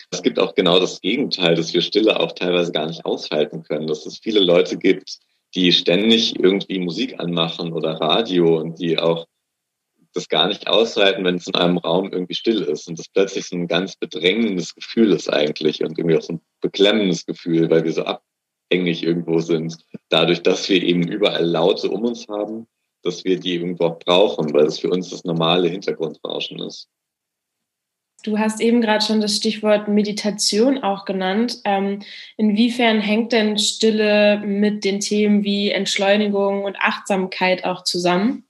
Es 0.09 0.21
gibt 0.21 0.39
auch 0.39 0.55
genau 0.55 0.79
das 0.79 1.01
Gegenteil, 1.01 1.55
dass 1.55 1.73
wir 1.73 1.81
Stille 1.81 2.19
auch 2.19 2.31
teilweise 2.31 2.71
gar 2.71 2.87
nicht 2.87 3.05
aushalten 3.05 3.63
können, 3.63 3.87
dass 3.87 4.05
es 4.05 4.19
viele 4.19 4.39
Leute 4.39 4.77
gibt, 4.77 5.19
die 5.53 5.71
ständig 5.71 6.39
irgendwie 6.39 6.79
Musik 6.79 7.19
anmachen 7.19 7.73
oder 7.73 7.93
Radio 7.93 8.59
und 8.59 8.79
die 8.79 8.97
auch 8.97 9.27
das 10.13 10.29
gar 10.29 10.47
nicht 10.47 10.67
aushalten, 10.67 11.23
wenn 11.23 11.35
es 11.35 11.47
in 11.47 11.55
einem 11.55 11.77
Raum 11.77 12.11
irgendwie 12.11 12.33
still 12.33 12.63
ist 12.63 12.87
und 12.87 12.97
das 12.97 13.07
plötzlich 13.07 13.45
so 13.45 13.55
ein 13.55 13.67
ganz 13.67 13.95
bedrängendes 13.95 14.73
Gefühl 14.73 15.11
ist 15.11 15.31
eigentlich 15.31 15.83
und 15.83 15.97
irgendwie 15.97 16.17
auch 16.17 16.21
so 16.21 16.33
ein 16.33 16.41
beklemmendes 16.61 17.25
Gefühl, 17.25 17.69
weil 17.69 17.83
wir 17.83 17.91
so 17.93 18.03
abhängig 18.03 19.03
irgendwo 19.03 19.39
sind, 19.39 19.77
dadurch, 20.09 20.41
dass 20.41 20.67
wir 20.69 20.81
eben 20.81 21.07
überall 21.07 21.45
Laute 21.45 21.89
um 21.89 22.03
uns 22.05 22.27
haben, 22.27 22.67
dass 23.03 23.23
wir 23.25 23.39
die 23.39 23.55
irgendwo 23.55 23.85
auch 23.85 23.99
brauchen, 23.99 24.53
weil 24.53 24.65
es 24.65 24.79
für 24.79 24.89
uns 24.89 25.09
das 25.09 25.23
normale 25.23 25.69
Hintergrundrauschen 25.69 26.59
ist. 26.59 26.89
Du 28.27 28.37
hast 28.37 28.59
eben 28.59 28.81
gerade 28.81 29.05
schon 29.05 29.21
das 29.21 29.37
Stichwort 29.37 29.87
Meditation 29.87 30.79
auch 30.83 31.05
genannt. 31.05 31.61
Ähm, 31.63 32.01
inwiefern 32.35 32.99
hängt 32.99 33.31
denn 33.31 33.57
Stille 33.57 34.41
mit 34.45 34.83
den 34.83 34.99
Themen 34.99 35.45
wie 35.45 35.71
Entschleunigung 35.71 36.65
und 36.65 36.75
Achtsamkeit 36.77 37.63
auch 37.63 37.85
zusammen? 37.85 38.43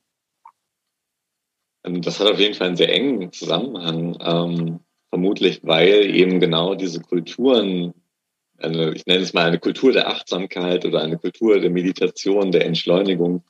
Ähm, 1.83 2.01
das 2.01 2.19
hat 2.19 2.25
auf 2.25 2.39
jeden 2.39 2.55
Fall 2.55 2.69
einen 2.69 2.75
sehr 2.75 2.91
engen 2.91 3.31
Zusammenhang. 3.31 4.17
Ähm, 4.19 4.79
vermutlich, 5.11 5.59
weil 5.61 6.09
eben 6.09 6.39
genau 6.39 6.73
diese 6.73 6.99
Kulturen, 6.99 7.93
eine, 8.57 8.93
ich 8.95 9.05
nenne 9.05 9.21
es 9.21 9.35
mal 9.35 9.45
eine 9.45 9.59
Kultur 9.59 9.91
der 9.91 10.07
Achtsamkeit 10.07 10.85
oder 10.85 11.03
eine 11.03 11.19
Kultur 11.19 11.59
der 11.59 11.69
Meditation, 11.69 12.51
der 12.51 12.65
Entschleunigung, 12.65 13.43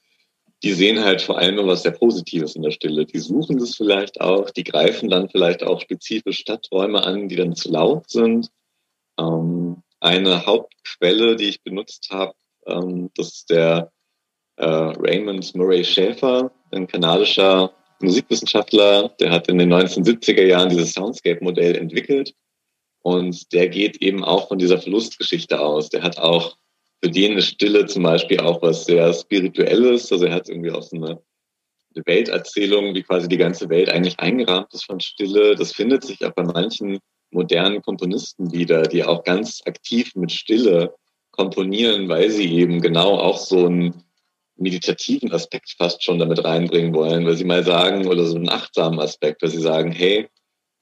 die 0.64 0.74
sehen 0.74 1.04
halt 1.04 1.22
vor 1.22 1.38
allem 1.38 1.60
immer 1.60 1.68
was 1.68 1.84
sehr 1.84 1.92
Positives 1.92 2.56
in 2.56 2.64
der 2.64 2.72
Stille. 2.72 3.06
Die 3.06 3.20
suchen 3.20 3.58
das 3.58 3.76
vielleicht 3.76 4.22
auch, 4.22 4.50
die 4.50 4.64
greifen 4.64 5.10
dann 5.10 5.30
vielleicht 5.30 5.64
auch 5.64 5.82
spezifisch 5.82 6.40
Stadträume 6.40 7.04
an, 7.04 7.30
die 7.30 7.36
dann 7.36 7.56
zu 7.56 7.72
laut 7.72 8.10
sind. 8.10 8.50
Ähm, 9.20 9.84
eine 10.00 10.46
Hauptquelle, 10.46 11.36
die 11.36 11.50
ich 11.50 11.64
benutzt 11.64 12.10
habe, 12.12 12.34
ähm, 12.66 13.12
das 13.16 13.28
ist 13.30 13.50
der 13.50 13.92
äh, 14.58 14.66
Raymond 14.66 15.56
Murray 15.56 15.84
Schäfer, 15.84 16.52
ein 16.72 16.88
kanadischer 16.88 17.72
Musikwissenschaftler, 18.00 19.10
der 19.20 19.32
hat 19.32 19.48
in 19.48 19.58
den 19.58 19.74
1970er 19.74 20.44
Jahren 20.44 20.70
dieses 20.70 20.94
Soundscape-Modell 20.94 21.76
entwickelt. 21.76 22.34
Und 23.02 23.54
der 23.54 23.70
geht 23.70 24.02
eben 24.02 24.24
auch 24.24 24.50
von 24.50 24.58
dieser 24.58 24.80
Verlustgeschichte 24.80 25.60
aus. 25.60 25.90
Der 25.90 26.04
hat 26.04 26.18
auch 26.20 26.58
für 27.04 27.12
den 27.12 27.38
ist 27.38 27.48
Stille 27.48 27.86
zum 27.86 28.04
Beispiel 28.04 28.40
auch 28.40 28.62
was 28.62 28.86
sehr 28.86 29.14
Spirituelles. 29.14 30.12
Also 30.12 30.26
er 30.26 30.34
hat 30.34 30.50
irgendwie 30.50 30.72
auch 30.72 30.82
so 30.82 30.96
eine, 30.96 31.22
eine 31.96 32.06
Welterzählung, 32.06 32.96
wie 32.96 33.04
quasi 33.04 33.28
die 33.28 33.38
ganze 33.38 33.70
Welt 33.70 33.90
eigentlich 33.90 34.20
eingerahmt 34.20 34.74
ist 34.74 34.86
von 34.86 35.00
Stille. 35.00 35.56
Das 35.56 35.74
findet 35.74 36.04
sich 36.04 36.26
auch 36.26 36.34
bei 36.34 36.44
manchen 36.44 37.00
modernen 37.32 37.82
Komponisten 37.82 38.52
wieder, 38.52 38.84
die 38.84 39.04
auch 39.04 39.24
ganz 39.24 39.62
aktiv 39.66 40.16
mit 40.16 40.32
Stille 40.32 40.96
komponieren, 41.32 42.10
weil 42.10 42.32
sie 42.32 42.52
eben 42.52 42.82
genau 42.82 43.20
auch 43.20 43.38
so 43.38 43.66
einen 43.66 44.04
meditativen 44.56 45.32
Aspekt 45.32 45.76
fast 45.78 46.04
schon 46.04 46.18
damit 46.18 46.44
reinbringen 46.44 46.96
wollen, 46.96 47.26
weil 47.26 47.36
sie 47.36 47.46
mal 47.46 47.64
sagen, 47.64 48.08
oder 48.08 48.26
so 48.26 48.38
einen 48.38 48.50
achtsamen 48.50 49.00
Aspekt, 49.00 49.44
weil 49.44 49.52
sie 49.52 49.62
sagen, 49.62 49.92
hey, 49.92 50.28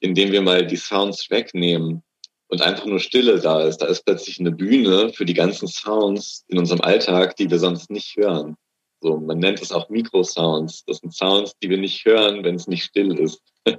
indem 0.00 0.32
wir 0.32 0.40
mal 0.40 0.66
die 0.66 0.76
Sounds 0.76 1.30
wegnehmen, 1.30 2.02
und 2.48 2.62
einfach 2.62 2.86
nur 2.86 3.00
Stille 3.00 3.40
da 3.40 3.62
ist. 3.62 3.78
Da 3.78 3.86
ist 3.86 4.04
plötzlich 4.04 4.38
eine 4.40 4.52
Bühne 4.52 5.12
für 5.12 5.24
die 5.24 5.34
ganzen 5.34 5.68
Sounds 5.68 6.44
in 6.48 6.58
unserem 6.58 6.80
Alltag, 6.80 7.36
die 7.36 7.50
wir 7.50 7.58
sonst 7.58 7.90
nicht 7.90 8.16
hören. 8.16 8.56
So, 9.00 9.18
man 9.18 9.38
nennt 9.38 9.60
es 9.60 9.72
auch 9.72 9.88
Mikrosounds. 9.88 10.84
Das 10.86 10.98
sind 10.98 11.14
Sounds, 11.14 11.52
die 11.62 11.70
wir 11.70 11.78
nicht 11.78 12.04
hören, 12.04 12.44
wenn 12.44 12.54
es 12.54 12.66
nicht 12.66 12.84
still 12.84 13.18
ist. 13.18 13.40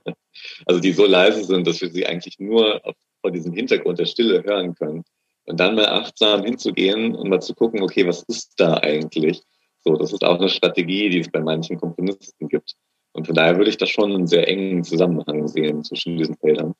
also 0.65 0.79
die 0.79 0.93
so 0.93 1.05
leise 1.05 1.43
sind, 1.43 1.65
dass 1.65 1.81
wir 1.81 1.89
sie 1.89 2.05
eigentlich 2.05 2.39
nur 2.39 2.85
auf, 2.85 2.95
vor 3.21 3.31
diesem 3.31 3.53
Hintergrund 3.53 3.99
der 3.99 4.05
Stille 4.05 4.43
hören 4.43 4.75
können. 4.75 5.03
Und 5.45 5.59
dann 5.59 5.75
mal 5.75 5.87
achtsam 5.87 6.43
hinzugehen 6.43 7.15
und 7.15 7.29
mal 7.29 7.41
zu 7.41 7.55
gucken, 7.55 7.81
okay, 7.81 8.05
was 8.05 8.23
ist 8.23 8.53
da 8.57 8.75
eigentlich? 8.75 9.41
So, 9.79 9.95
das 9.95 10.11
ist 10.11 10.23
auch 10.23 10.39
eine 10.39 10.49
Strategie, 10.49 11.09
die 11.09 11.19
es 11.19 11.31
bei 11.31 11.39
manchen 11.39 11.79
Komponisten 11.79 12.49
gibt. 12.49 12.75
Und 13.13 13.25
von 13.25 13.35
daher 13.35 13.57
würde 13.57 13.69
ich 13.69 13.77
da 13.77 13.85
schon 13.85 14.13
einen 14.13 14.27
sehr 14.27 14.47
engen 14.47 14.83
Zusammenhang 14.83 15.47
sehen 15.47 15.83
zwischen 15.83 16.17
diesen 16.17 16.35
Feldern. 16.37 16.75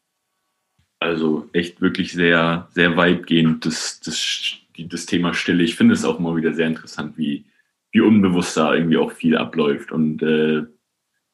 Also 1.07 1.49
echt 1.53 1.79
wirklich 1.79 2.11
sehr, 2.11 2.67
sehr 2.71 2.97
weitgehend 2.97 3.65
das, 3.65 4.01
das, 4.01 4.57
das 4.77 5.05
Thema 5.05 5.33
Stille. 5.33 5.63
Ich 5.63 5.75
finde 5.75 5.93
es 5.93 6.03
auch 6.03 6.19
immer 6.19 6.35
wieder 6.35 6.53
sehr 6.53 6.67
interessant, 6.67 7.17
wie, 7.17 7.45
wie 7.91 8.01
unbewusst 8.01 8.57
da 8.57 8.73
irgendwie 8.73 8.97
auch 8.97 9.13
viel 9.13 9.37
abläuft. 9.37 9.93
Und 9.93 10.21
äh, 10.21 10.65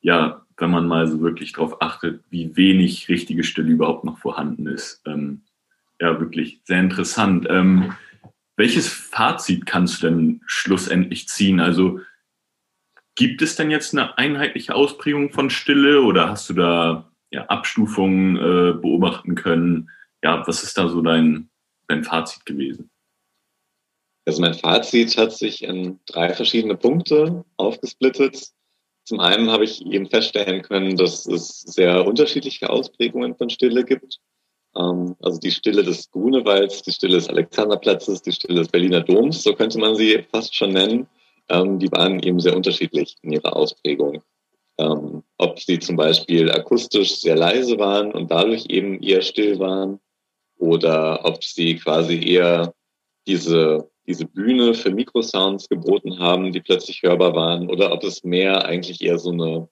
ja, 0.01 0.45
wenn 0.57 0.69
man 0.69 0.88
mal 0.88 1.07
so 1.07 1.21
wirklich 1.21 1.53
darauf 1.53 1.81
achtet, 1.81 2.23
wie 2.29 2.55
wenig 2.55 3.09
richtige 3.09 3.43
Stille 3.43 3.71
überhaupt 3.71 4.03
noch 4.03 4.19
vorhanden 4.19 4.67
ist. 4.67 5.01
Ähm, 5.07 5.41
ja, 5.99 6.19
wirklich 6.19 6.62
sehr 6.65 6.79
interessant. 6.79 7.47
Ähm, 7.49 7.93
welches 8.55 8.88
Fazit 8.88 9.65
kannst 9.65 10.03
du 10.03 10.07
denn 10.07 10.41
schlussendlich 10.45 11.27
ziehen? 11.27 11.59
Also 11.59 11.99
gibt 13.15 13.41
es 13.41 13.55
denn 13.55 13.71
jetzt 13.71 13.93
eine 13.93 14.19
einheitliche 14.19 14.75
Ausprägung 14.75 15.31
von 15.31 15.49
Stille 15.49 16.03
oder 16.03 16.29
hast 16.29 16.51
du 16.51 16.53
da 16.53 17.09
ja, 17.34 17.46
Abstufungen 17.48 18.38
äh, 18.38 18.74
beobachten 18.74 19.36
können. 19.36 19.89
Ja, 20.24 20.43
was 20.46 20.63
ist 20.63 20.78
da 20.78 20.88
so 20.88 21.02
dein, 21.02 21.50
dein 21.88 22.04
Fazit 22.04 22.46
gewesen? 22.46 22.91
Also 24.26 24.39
mein 24.39 24.54
Fazit 24.54 25.17
hat 25.17 25.34
sich 25.34 25.63
in 25.63 26.00
drei 26.06 26.34
verschiedene 26.34 26.78
Punkte 26.78 27.43
aufgesplittet. 27.58 28.52
Zum 29.04 29.19
einen 29.19 29.50
habe 29.50 29.65
ich 29.65 29.86
eben 29.86 30.08
feststellen 30.08 30.62
können, 30.62 30.96
dass 30.96 31.26
es 31.26 31.62
sehr 31.62 32.06
unterschiedliche 32.06 32.69
Ausprägungen 32.69 33.36
von 33.36 33.50
Stille 33.50 33.84
gibt. 33.84 34.19
Ähm, 34.78 35.15
also 35.19 35.39
die 35.39 35.52
Stille 35.52 35.84
des 35.84 36.12
Grunewalds, 36.12 36.84
die 36.84 36.91
Stille 36.91 37.15
des 37.15 37.30
Alexanderplatzes, 37.30 38.22
die 38.22 38.32
Stille 38.32 38.60
des 38.60 38.69
Berliner 38.69 39.02
Doms, 39.02 39.41
so 39.41 39.54
könnte 39.54 39.80
man 39.80 39.96
sie 39.96 40.24
fast 40.32 40.56
schon 40.56 40.72
nennen. 40.72 41.08
Ähm, 41.50 41.80
die 41.80 41.91
waren 41.91 42.19
eben 42.19 42.39
sehr 42.39 42.56
unterschiedlich 42.56 43.17
in 43.24 43.34
ihrer 43.34 43.56
Ausprägung 43.56 44.22
ähm, 44.77 45.23
ob 45.38 45.59
sie 45.59 45.79
zum 45.79 45.95
Beispiel 45.95 46.51
akustisch 46.51 47.19
sehr 47.19 47.36
leise 47.36 47.77
waren 47.77 48.12
und 48.12 48.31
dadurch 48.31 48.65
eben 48.67 49.01
eher 49.01 49.21
still 49.21 49.59
waren 49.59 49.99
oder 50.57 51.23
ob 51.25 51.43
sie 51.43 51.75
quasi 51.75 52.19
eher 52.19 52.73
diese, 53.27 53.89
diese 54.07 54.25
Bühne 54.25 54.73
für 54.73 54.91
Mikrosounds 54.91 55.69
geboten 55.69 56.19
haben, 56.19 56.51
die 56.51 56.62
plötzlich 56.62 57.03
hörbar 57.03 57.36
waren 57.36 57.69
oder 57.69 57.91
ob 57.91 58.03
es 58.03 58.23
mehr 58.23 58.65
eigentlich 58.65 59.01
eher 59.01 59.19
so 59.19 59.31
eine 59.31 59.69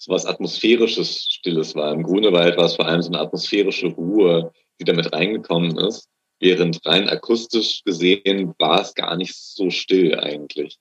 so 0.00 0.12
was 0.12 0.24
atmosphärisches 0.24 1.28
Stilles 1.30 1.74
war. 1.74 1.92
Im 1.92 2.02
Grunewald 2.02 2.56
war 2.56 2.64
es 2.64 2.76
vor 2.76 2.86
allem 2.86 3.02
so 3.02 3.10
eine 3.10 3.20
atmosphärische 3.20 3.88
Ruhe, 3.88 4.50
die 4.80 4.84
damit 4.84 5.12
reingekommen 5.12 5.76
ist, 5.76 6.08
während 6.40 6.84
rein 6.86 7.08
akustisch 7.10 7.82
gesehen 7.84 8.54
war 8.58 8.80
es 8.80 8.94
gar 8.94 9.16
nicht 9.16 9.36
so 9.36 9.68
still 9.68 10.18
eigentlich. 10.18 10.78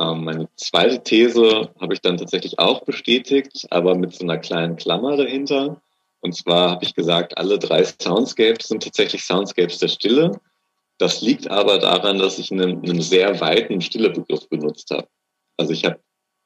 Ähm, 0.00 0.24
meine 0.24 0.48
zweite 0.56 1.02
These 1.02 1.70
habe 1.78 1.92
ich 1.92 2.00
dann 2.00 2.16
tatsächlich 2.16 2.58
auch 2.58 2.84
bestätigt, 2.84 3.66
aber 3.70 3.94
mit 3.94 4.14
so 4.14 4.24
einer 4.24 4.38
kleinen 4.38 4.76
Klammer 4.76 5.16
dahinter. 5.16 5.82
Und 6.20 6.34
zwar 6.34 6.70
habe 6.70 6.84
ich 6.84 6.94
gesagt, 6.94 7.36
alle 7.36 7.58
drei 7.58 7.84
Soundscapes 7.84 8.68
sind 8.68 8.82
tatsächlich 8.82 9.22
Soundscapes 9.24 9.78
der 9.78 9.88
Stille. 9.88 10.40
Das 10.98 11.20
liegt 11.20 11.50
aber 11.50 11.78
daran, 11.78 12.18
dass 12.18 12.38
ich 12.38 12.50
einen, 12.50 12.82
einen 12.82 13.02
sehr 13.02 13.40
weiten 13.40 13.80
Stillebegriff 13.80 14.48
benutzt 14.48 14.90
habe. 14.90 15.08
Also 15.56 15.72
ich 15.72 15.84
habe 15.84 16.00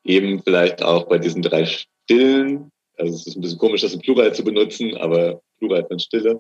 eben 0.05 0.43
vielleicht 0.43 0.83
auch 0.83 1.05
bei 1.05 1.19
diesen 1.19 1.43
drei 1.43 1.65
Stillen, 1.65 2.71
also 2.97 3.15
es 3.15 3.27
ist 3.27 3.37
ein 3.37 3.41
bisschen 3.41 3.59
komisch, 3.59 3.83
das 3.83 3.95
im 3.95 4.01
Plural 4.01 4.35
zu 4.35 4.45
benutzen, 4.45 4.97
aber 4.97 5.41
Plural 5.59 5.85
von 5.87 5.99
Stille, 5.99 6.39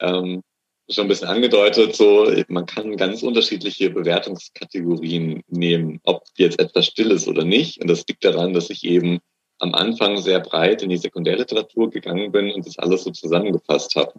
ähm, 0.00 0.42
schon 0.90 1.06
ein 1.06 1.08
bisschen 1.08 1.28
angedeutet, 1.28 1.96
so 1.96 2.30
man 2.48 2.66
kann 2.66 2.96
ganz 2.96 3.22
unterschiedliche 3.22 3.90
Bewertungskategorien 3.90 5.42
nehmen, 5.48 6.00
ob 6.04 6.24
jetzt 6.36 6.60
etwas 6.60 6.86
still 6.86 7.10
ist 7.10 7.26
oder 7.26 7.44
nicht. 7.44 7.80
Und 7.80 7.88
das 7.88 8.04
liegt 8.06 8.24
daran, 8.24 8.52
dass 8.52 8.70
ich 8.70 8.84
eben 8.84 9.20
am 9.58 9.74
Anfang 9.74 10.18
sehr 10.18 10.40
breit 10.40 10.82
in 10.82 10.90
die 10.90 10.96
Sekundärliteratur 10.96 11.90
gegangen 11.90 12.32
bin 12.32 12.52
und 12.52 12.66
das 12.66 12.78
alles 12.78 13.04
so 13.04 13.10
zusammengefasst 13.10 13.96
habe. 13.96 14.12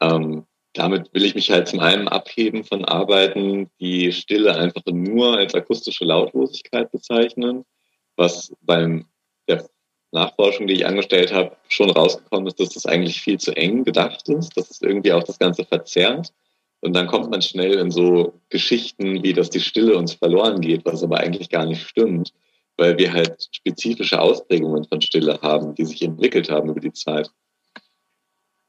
Ähm, 0.00 0.46
damit 0.74 1.12
will 1.12 1.24
ich 1.24 1.34
mich 1.34 1.50
halt 1.50 1.68
zum 1.68 1.80
einen 1.80 2.08
abheben 2.08 2.64
von 2.64 2.84
Arbeiten, 2.84 3.70
die 3.80 4.12
Stille 4.12 4.54
einfach 4.56 4.82
nur 4.86 5.36
als 5.36 5.54
akustische 5.54 6.04
Lautlosigkeit 6.04 6.90
bezeichnen, 6.90 7.64
was 8.16 8.54
beim 8.62 9.06
der 9.48 9.68
Nachforschung, 10.12 10.66
die 10.66 10.74
ich 10.74 10.86
angestellt 10.86 11.32
habe, 11.32 11.56
schon 11.68 11.90
rausgekommen 11.90 12.46
ist, 12.46 12.60
dass 12.60 12.70
das 12.70 12.86
eigentlich 12.86 13.20
viel 13.20 13.38
zu 13.38 13.56
eng 13.56 13.84
gedacht 13.84 14.28
ist, 14.28 14.56
dass 14.56 14.70
es 14.70 14.82
irgendwie 14.82 15.12
auch 15.12 15.24
das 15.24 15.38
Ganze 15.38 15.64
verzerrt. 15.64 16.32
Und 16.80 16.94
dann 16.94 17.06
kommt 17.06 17.30
man 17.30 17.42
schnell 17.42 17.74
in 17.74 17.90
so 17.90 18.34
Geschichten, 18.48 19.22
wie 19.22 19.32
dass 19.32 19.50
die 19.50 19.60
Stille 19.60 19.96
uns 19.96 20.14
verloren 20.14 20.60
geht, 20.60 20.84
was 20.84 21.02
aber 21.02 21.18
eigentlich 21.18 21.48
gar 21.48 21.64
nicht 21.64 21.86
stimmt, 21.86 22.32
weil 22.76 22.98
wir 22.98 23.12
halt 23.12 23.48
spezifische 23.52 24.20
Ausprägungen 24.20 24.84
von 24.84 25.00
Stille 25.00 25.40
haben, 25.42 25.74
die 25.74 25.84
sich 25.84 26.02
entwickelt 26.02 26.50
haben 26.50 26.68
über 26.68 26.80
die 26.80 26.92
Zeit. 26.92 27.30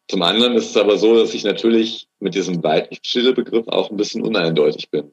Zum 0.10 0.22
anderen 0.22 0.56
ist 0.56 0.70
es 0.70 0.78
aber 0.78 0.98
so, 0.98 1.16
dass 1.16 1.34
ich 1.34 1.44
natürlich 1.44 2.08
mit 2.20 2.36
diesem 2.36 2.64
weiten 2.64 2.96
Stille-Begriff 3.02 3.68
auch 3.68 3.90
ein 3.90 3.98
bisschen 3.98 4.22
uneindeutig 4.22 4.90
bin. 4.92 5.12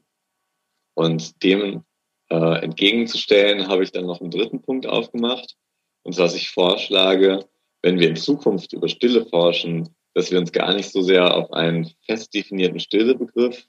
Und 0.95 1.43
dem 1.43 1.85
äh, 2.29 2.63
entgegenzustellen, 2.63 3.69
habe 3.69 3.83
ich 3.83 3.93
dann 3.93 4.07
noch 4.07 4.21
einen 4.21 4.31
dritten 4.31 4.61
Punkt 4.61 4.87
aufgemacht, 4.87 5.57
und 6.03 6.17
was 6.19 6.35
ich 6.35 6.51
vorschlage, 6.51 7.45
wenn 7.83 7.99
wir 7.99 8.09
in 8.09 8.17
Zukunft 8.17 8.73
über 8.73 8.89
Stille 8.89 9.27
forschen, 9.27 9.95
dass 10.15 10.31
wir 10.31 10.39
uns 10.39 10.53
gar 10.53 10.75
nicht 10.75 10.91
so 10.91 11.03
sehr 11.03 11.35
auf 11.37 11.53
einen 11.53 11.91
fest 12.07 12.35
definierten 12.35 12.81
Stillebegriff 12.81 13.67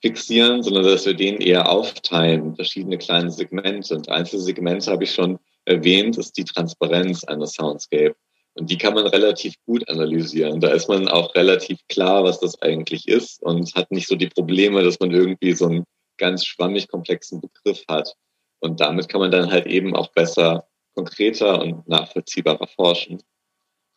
fixieren, 0.00 0.62
sondern 0.62 0.84
dass 0.84 1.06
wir 1.06 1.14
den 1.14 1.38
eher 1.38 1.70
aufteilen, 1.70 2.54
verschiedene 2.54 2.98
kleine 2.98 3.30
Segmente. 3.30 3.94
Und 3.94 4.08
einzelne 4.08 4.42
Segmente 4.42 4.90
habe 4.90 5.04
ich 5.04 5.12
schon 5.12 5.38
erwähnt, 5.64 6.18
ist 6.18 6.36
die 6.36 6.44
Transparenz 6.44 7.24
einer 7.24 7.46
Soundscape. 7.46 8.14
Und 8.54 8.70
die 8.70 8.78
kann 8.78 8.94
man 8.94 9.06
relativ 9.06 9.54
gut 9.66 9.88
analysieren. 9.88 10.60
Da 10.60 10.70
ist 10.70 10.88
man 10.88 11.08
auch 11.08 11.34
relativ 11.34 11.78
klar, 11.88 12.24
was 12.24 12.40
das 12.40 12.60
eigentlich 12.60 13.06
ist 13.06 13.42
und 13.42 13.74
hat 13.74 13.90
nicht 13.90 14.08
so 14.08 14.16
die 14.16 14.28
Probleme, 14.28 14.82
dass 14.82 14.98
man 14.98 15.12
irgendwie 15.12 15.52
so 15.52 15.66
einen 15.66 15.84
ganz 16.16 16.44
schwammig 16.44 16.88
komplexen 16.88 17.40
Begriff 17.40 17.84
hat. 17.88 18.14
Und 18.60 18.80
damit 18.80 19.08
kann 19.08 19.20
man 19.20 19.30
dann 19.30 19.50
halt 19.50 19.66
eben 19.66 19.94
auch 19.94 20.12
besser, 20.12 20.66
konkreter 20.98 21.60
und 21.60 21.86
nachvollziehbarer 21.88 22.66
forschen. 22.66 23.22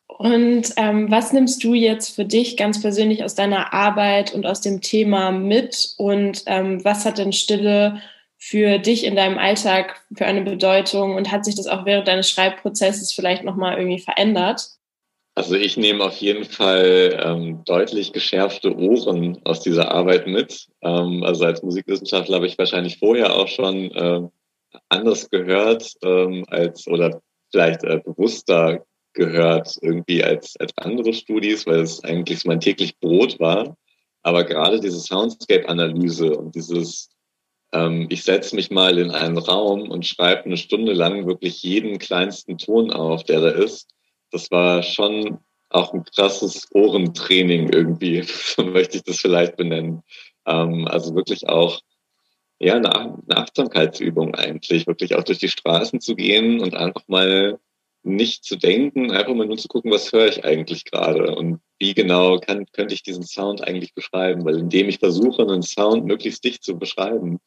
Und 0.08 0.74
ähm, 0.76 1.10
was 1.10 1.34
nimmst 1.34 1.64
du 1.64 1.74
jetzt 1.74 2.14
für 2.16 2.26
dich 2.26 2.58
ganz 2.58 2.80
persönlich 2.80 3.24
aus 3.24 3.34
deiner 3.34 3.74
Arbeit 3.74 4.34
und 4.36 4.46
aus 4.46 4.62
dem 4.62 4.82
Thema 4.82 5.32
mit? 5.32 5.96
Und 5.98 6.44
ähm, 6.46 6.84
was 6.84 7.06
hat 7.06 7.18
denn 7.18 7.34
Stille 7.34 8.02
für 8.38 8.78
dich 8.78 9.04
in 9.04 9.16
deinem 9.16 9.40
Alltag 9.40 10.06
für 10.16 10.26
eine 10.26 10.44
Bedeutung? 10.44 11.16
Und 11.16 11.32
hat 11.32 11.44
sich 11.44 11.56
das 11.56 11.66
auch 11.66 11.86
während 11.86 12.08
deines 12.08 12.30
Schreibprozesses 12.30 13.14
vielleicht 13.14 13.44
nochmal 13.44 13.78
irgendwie 13.78 14.00
verändert? 14.00 14.68
Also 15.34 15.56
ich 15.56 15.78
nehme 15.78 16.04
auf 16.04 16.18
jeden 16.18 16.44
Fall 16.44 17.20
ähm, 17.24 17.64
deutlich 17.66 18.12
geschärfte 18.12 18.78
Ohren 18.78 19.40
aus 19.46 19.62
dieser 19.62 19.90
Arbeit 19.90 20.28
mit. 20.28 20.68
Ähm, 20.82 21.24
also 21.24 21.46
als 21.46 21.64
Musikwissenschaftler 21.64 22.36
habe 22.36 22.48
ich 22.48 22.60
wahrscheinlich 22.60 23.00
vorher 23.00 23.34
auch 23.34 23.48
schon 23.48 23.92
äh, 23.92 24.22
anders 24.90 25.30
gehört 25.30 25.94
ähm, 26.04 26.46
als 26.48 26.88
oder 26.88 27.22
vielleicht 27.52 27.84
äh, 27.84 28.00
bewusster 28.04 28.86
gehört 29.14 29.78
irgendwie 29.82 30.24
als, 30.24 30.56
als 30.58 30.72
andere 30.78 31.14
Studis, 31.14 31.66
weil 31.68 31.82
es 31.82 32.04
eigentlich 32.04 32.46
mein 32.46 32.60
täglich 32.60 32.98
Brot 33.00 33.40
war. 33.40 33.78
Aber 34.24 34.44
gerade 34.44 34.80
diese 34.80 35.00
Soundscape-Analyse 35.00 36.38
und 36.38 36.56
dieses, 36.56 37.10
ähm, 37.74 38.08
ich 38.10 38.24
setze 38.24 38.56
mich 38.56 38.72
mal 38.72 38.98
in 38.98 39.12
einen 39.12 39.38
Raum 39.38 39.90
und 39.90 40.06
schreibe 40.06 40.46
eine 40.46 40.58
Stunde 40.58 40.94
lang 40.94 41.28
wirklich 41.28 41.62
jeden 41.64 41.98
kleinsten 41.98 42.58
Ton 42.58 42.92
auf, 42.92 43.24
der 43.24 43.42
da 43.42 43.50
ist, 43.50 43.90
das 44.32 44.50
war 44.52 44.84
schon 44.84 45.40
auch 45.70 45.94
ein 45.94 46.04
krasses 46.04 46.68
Ohrentraining 46.74 47.70
irgendwie, 47.70 48.22
so 48.26 48.64
möchte 48.64 48.98
ich 48.98 49.04
das 49.04 49.20
vielleicht 49.20 49.58
benennen. 49.58 50.04
Ähm, 50.46 50.88
also 50.88 51.16
wirklich 51.16 51.48
auch 51.50 51.82
ja, 52.62 52.76
eine, 52.76 52.94
eine 52.94 53.38
Achtsamkeitsübung 53.38 54.36
eigentlich, 54.36 54.86
wirklich 54.86 55.16
auch 55.16 55.24
durch 55.24 55.40
die 55.40 55.50
Straßen 55.50 56.00
zu 56.00 56.16
gehen 56.16 56.60
und 56.60 56.76
einfach 56.76 57.08
mal 57.08 57.60
nicht 58.04 58.44
zu 58.44 58.56
denken, 58.56 59.12
einfach 59.12 59.34
mal 59.34 59.48
nur 59.48 59.58
zu 59.58 59.68
gucken, 59.68 59.92
was 59.92 60.12
höre 60.12 60.28
ich 60.28 60.46
eigentlich 60.46 60.86
gerade 60.86 61.36
und 61.36 61.60
wie 61.80 61.94
genau 61.96 62.40
kann, 62.40 62.66
könnte 62.72 62.94
ich 62.94 63.02
diesen 63.02 63.24
Sound 63.24 63.64
eigentlich 63.64 63.96
beschreiben, 63.96 64.46
weil 64.46 64.60
indem 64.60 64.90
ich 64.90 65.00
versuche, 65.00 65.42
einen 65.42 65.64
Sound 65.64 66.06
möglichst 66.06 66.44
dicht 66.44 66.64
zu 66.64 66.78
beschreiben, 66.78 67.40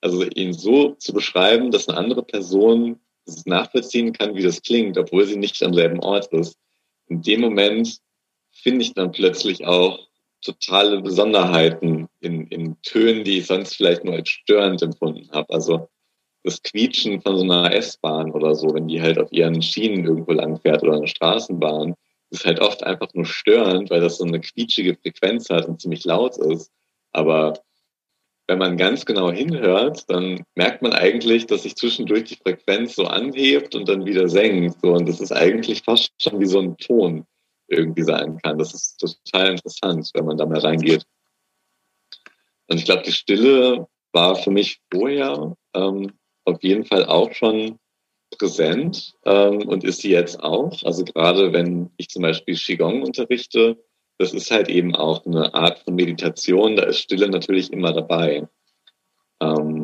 also 0.00 0.24
ihn 0.24 0.52
so 0.52 0.94
zu 0.94 1.12
beschreiben, 1.12 1.72
dass 1.72 1.88
eine 1.88 1.98
andere 1.98 2.22
Person 2.22 3.00
nachvollziehen 3.44 4.12
kann, 4.12 4.36
wie 4.36 4.42
das 4.42 4.62
klingt, 4.62 4.96
obwohl 4.96 5.24
sie 5.26 5.36
nicht 5.36 5.60
am 5.62 5.74
selben 5.74 6.00
Ort 6.00 6.32
ist. 6.32 6.56
In 7.08 7.22
dem 7.22 7.40
Moment 7.40 7.98
finde 8.50 8.82
ich 8.82 8.94
dann 8.94 9.10
plötzlich 9.10 9.64
auch 9.64 10.08
totale 10.42 11.00
Besonderheiten 11.00 12.08
in, 12.20 12.46
in 12.48 12.80
Tönen, 12.82 13.24
die 13.24 13.38
ich 13.38 13.46
sonst 13.46 13.76
vielleicht 13.76 14.04
nur 14.04 14.14
als 14.14 14.28
störend 14.28 14.82
empfunden 14.82 15.30
habe. 15.32 15.52
Also 15.52 15.88
das 16.44 16.62
Quietschen 16.62 17.20
von 17.20 17.36
so 17.36 17.44
einer 17.44 17.72
S-Bahn 17.74 18.32
oder 18.32 18.54
so, 18.54 18.74
wenn 18.74 18.88
die 18.88 19.00
halt 19.00 19.18
auf 19.18 19.32
ihren 19.32 19.62
Schienen 19.62 20.04
irgendwo 20.04 20.32
lang 20.32 20.60
fährt 20.60 20.82
oder 20.82 20.96
eine 20.96 21.06
Straßenbahn, 21.06 21.94
ist 22.30 22.44
halt 22.44 22.60
oft 22.60 22.82
einfach 22.82 23.12
nur 23.14 23.26
störend, 23.26 23.90
weil 23.90 24.00
das 24.00 24.18
so 24.18 24.24
eine 24.24 24.40
quietschige 24.40 24.96
Frequenz 24.96 25.50
hat 25.50 25.66
und 25.66 25.80
ziemlich 25.80 26.04
laut 26.04 26.36
ist. 26.38 26.70
Aber 27.12 27.54
wenn 28.48 28.58
man 28.58 28.76
ganz 28.76 29.06
genau 29.06 29.30
hinhört, 29.30 30.10
dann 30.10 30.44
merkt 30.56 30.82
man 30.82 30.92
eigentlich, 30.92 31.46
dass 31.46 31.62
sich 31.62 31.76
zwischendurch 31.76 32.24
die 32.24 32.36
Frequenz 32.36 32.96
so 32.96 33.04
anhebt 33.04 33.74
und 33.74 33.88
dann 33.88 34.04
wieder 34.04 34.28
senkt. 34.28 34.80
So, 34.80 34.94
und 34.94 35.08
das 35.08 35.20
ist 35.20 35.32
eigentlich 35.32 35.82
fast 35.82 36.10
schon 36.20 36.40
wie 36.40 36.46
so 36.46 36.58
ein 36.58 36.76
Ton 36.76 37.26
irgendwie 37.72 38.02
sein 38.02 38.38
kann. 38.42 38.58
Das 38.58 38.74
ist 38.74 38.98
total 38.98 39.50
interessant, 39.50 40.10
wenn 40.14 40.26
man 40.26 40.36
da 40.36 40.46
mal 40.46 40.58
reingeht. 40.58 41.04
Und 42.68 42.78
ich 42.78 42.84
glaube, 42.84 43.02
die 43.02 43.12
Stille 43.12 43.86
war 44.12 44.36
für 44.36 44.50
mich 44.50 44.80
vorher 44.92 45.56
ähm, 45.74 46.12
auf 46.44 46.62
jeden 46.62 46.84
Fall 46.84 47.04
auch 47.06 47.32
schon 47.32 47.78
präsent 48.38 49.14
ähm, 49.24 49.68
und 49.68 49.84
ist 49.84 50.00
sie 50.00 50.10
jetzt 50.10 50.42
auch. 50.42 50.82
Also 50.84 51.04
gerade 51.04 51.52
wenn 51.52 51.90
ich 51.96 52.08
zum 52.08 52.22
Beispiel 52.22 52.56
Qigong 52.56 53.02
unterrichte, 53.02 53.82
das 54.18 54.32
ist 54.32 54.50
halt 54.50 54.68
eben 54.68 54.94
auch 54.94 55.26
eine 55.26 55.52
Art 55.54 55.80
von 55.80 55.94
Meditation, 55.94 56.76
da 56.76 56.84
ist 56.84 56.98
Stille 56.98 57.28
natürlich 57.28 57.72
immer 57.72 57.92
dabei. 57.92 58.48
Ähm, 59.40 59.81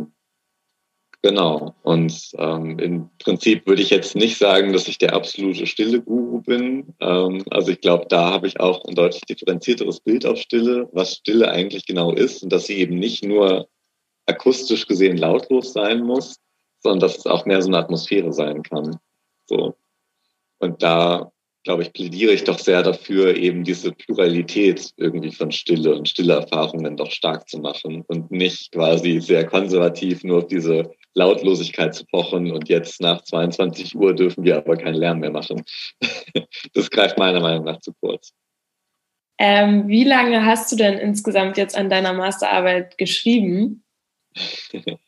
genau. 1.22 1.74
Und 1.82 2.30
ähm, 2.38 2.78
im 2.78 3.10
Prinzip 3.18 3.66
würde 3.66 3.82
ich 3.82 3.90
jetzt 3.90 4.14
nicht 4.14 4.38
sagen, 4.38 4.72
dass 4.72 4.88
ich 4.88 4.98
der 4.98 5.14
absolute 5.14 5.66
Stille-Guru 5.66 6.42
bin. 6.42 6.94
Ähm, 7.00 7.44
also 7.50 7.70
ich 7.70 7.80
glaube, 7.80 8.06
da 8.08 8.30
habe 8.30 8.46
ich 8.46 8.60
auch 8.60 8.84
ein 8.84 8.94
deutlich 8.94 9.22
differenzierteres 9.22 10.00
Bild 10.00 10.26
auf 10.26 10.38
Stille, 10.38 10.88
was 10.92 11.16
Stille 11.16 11.50
eigentlich 11.50 11.86
genau 11.86 12.12
ist 12.12 12.42
und 12.42 12.52
dass 12.52 12.66
sie 12.66 12.78
eben 12.78 12.98
nicht 12.98 13.24
nur 13.24 13.68
akustisch 14.26 14.86
gesehen 14.86 15.16
lautlos 15.16 15.72
sein 15.72 16.02
muss, 16.02 16.36
sondern 16.80 17.00
dass 17.00 17.18
es 17.18 17.26
auch 17.26 17.46
mehr 17.46 17.62
so 17.62 17.68
eine 17.68 17.78
Atmosphäre 17.78 18.32
sein 18.32 18.62
kann. 18.62 18.98
So. 19.46 19.74
Und 20.58 20.82
da, 20.82 21.32
glaube 21.64 21.82
ich, 21.82 21.92
plädiere 21.92 22.32
ich 22.32 22.44
doch 22.44 22.58
sehr 22.58 22.82
dafür, 22.82 23.36
eben 23.36 23.64
diese 23.64 23.92
Pluralität 23.92 24.92
irgendwie 24.96 25.32
von 25.32 25.50
Stille 25.50 25.94
und 25.94 26.08
stille 26.08 26.34
Erfahrungen 26.34 26.96
doch 26.96 27.10
stark 27.10 27.48
zu 27.48 27.58
machen 27.58 28.04
und 28.06 28.30
nicht 28.30 28.72
quasi 28.72 29.20
sehr 29.20 29.46
konservativ 29.46 30.24
nur 30.24 30.38
auf 30.38 30.46
diese 30.46 30.90
Lautlosigkeit 31.14 31.94
zu 31.94 32.04
pochen 32.06 32.52
und 32.52 32.68
jetzt 32.68 33.00
nach 33.00 33.22
22 33.22 33.96
Uhr 33.96 34.14
dürfen 34.14 34.44
wir 34.44 34.56
aber 34.56 34.76
keinen 34.76 34.94
Lärm 34.94 35.20
mehr 35.20 35.30
machen. 35.30 35.64
das 36.74 36.90
greift 36.90 37.18
meiner 37.18 37.40
Meinung 37.40 37.64
nach 37.64 37.80
zu 37.80 37.92
kurz. 38.00 38.32
Ähm, 39.38 39.86
wie 39.86 40.04
lange 40.04 40.44
hast 40.44 40.70
du 40.72 40.76
denn 40.76 40.98
insgesamt 40.98 41.56
jetzt 41.56 41.76
an 41.76 41.88
deiner 41.88 42.12
Masterarbeit 42.12 42.98
geschrieben? 42.98 43.84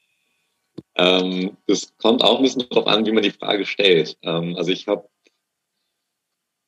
Ähm, 0.97 1.57
das 1.67 1.97
kommt 1.97 2.23
auch 2.23 2.39
ein 2.39 2.43
bisschen 2.43 2.69
darauf 2.69 2.87
an, 2.87 3.07
wie 3.07 3.13
man 3.13 3.23
die 3.23 3.31
Frage 3.31 3.65
stellt. 3.65 4.19
Ähm, 4.23 4.55
also 4.57 4.71
ich 4.71 4.87
habe 4.87 5.09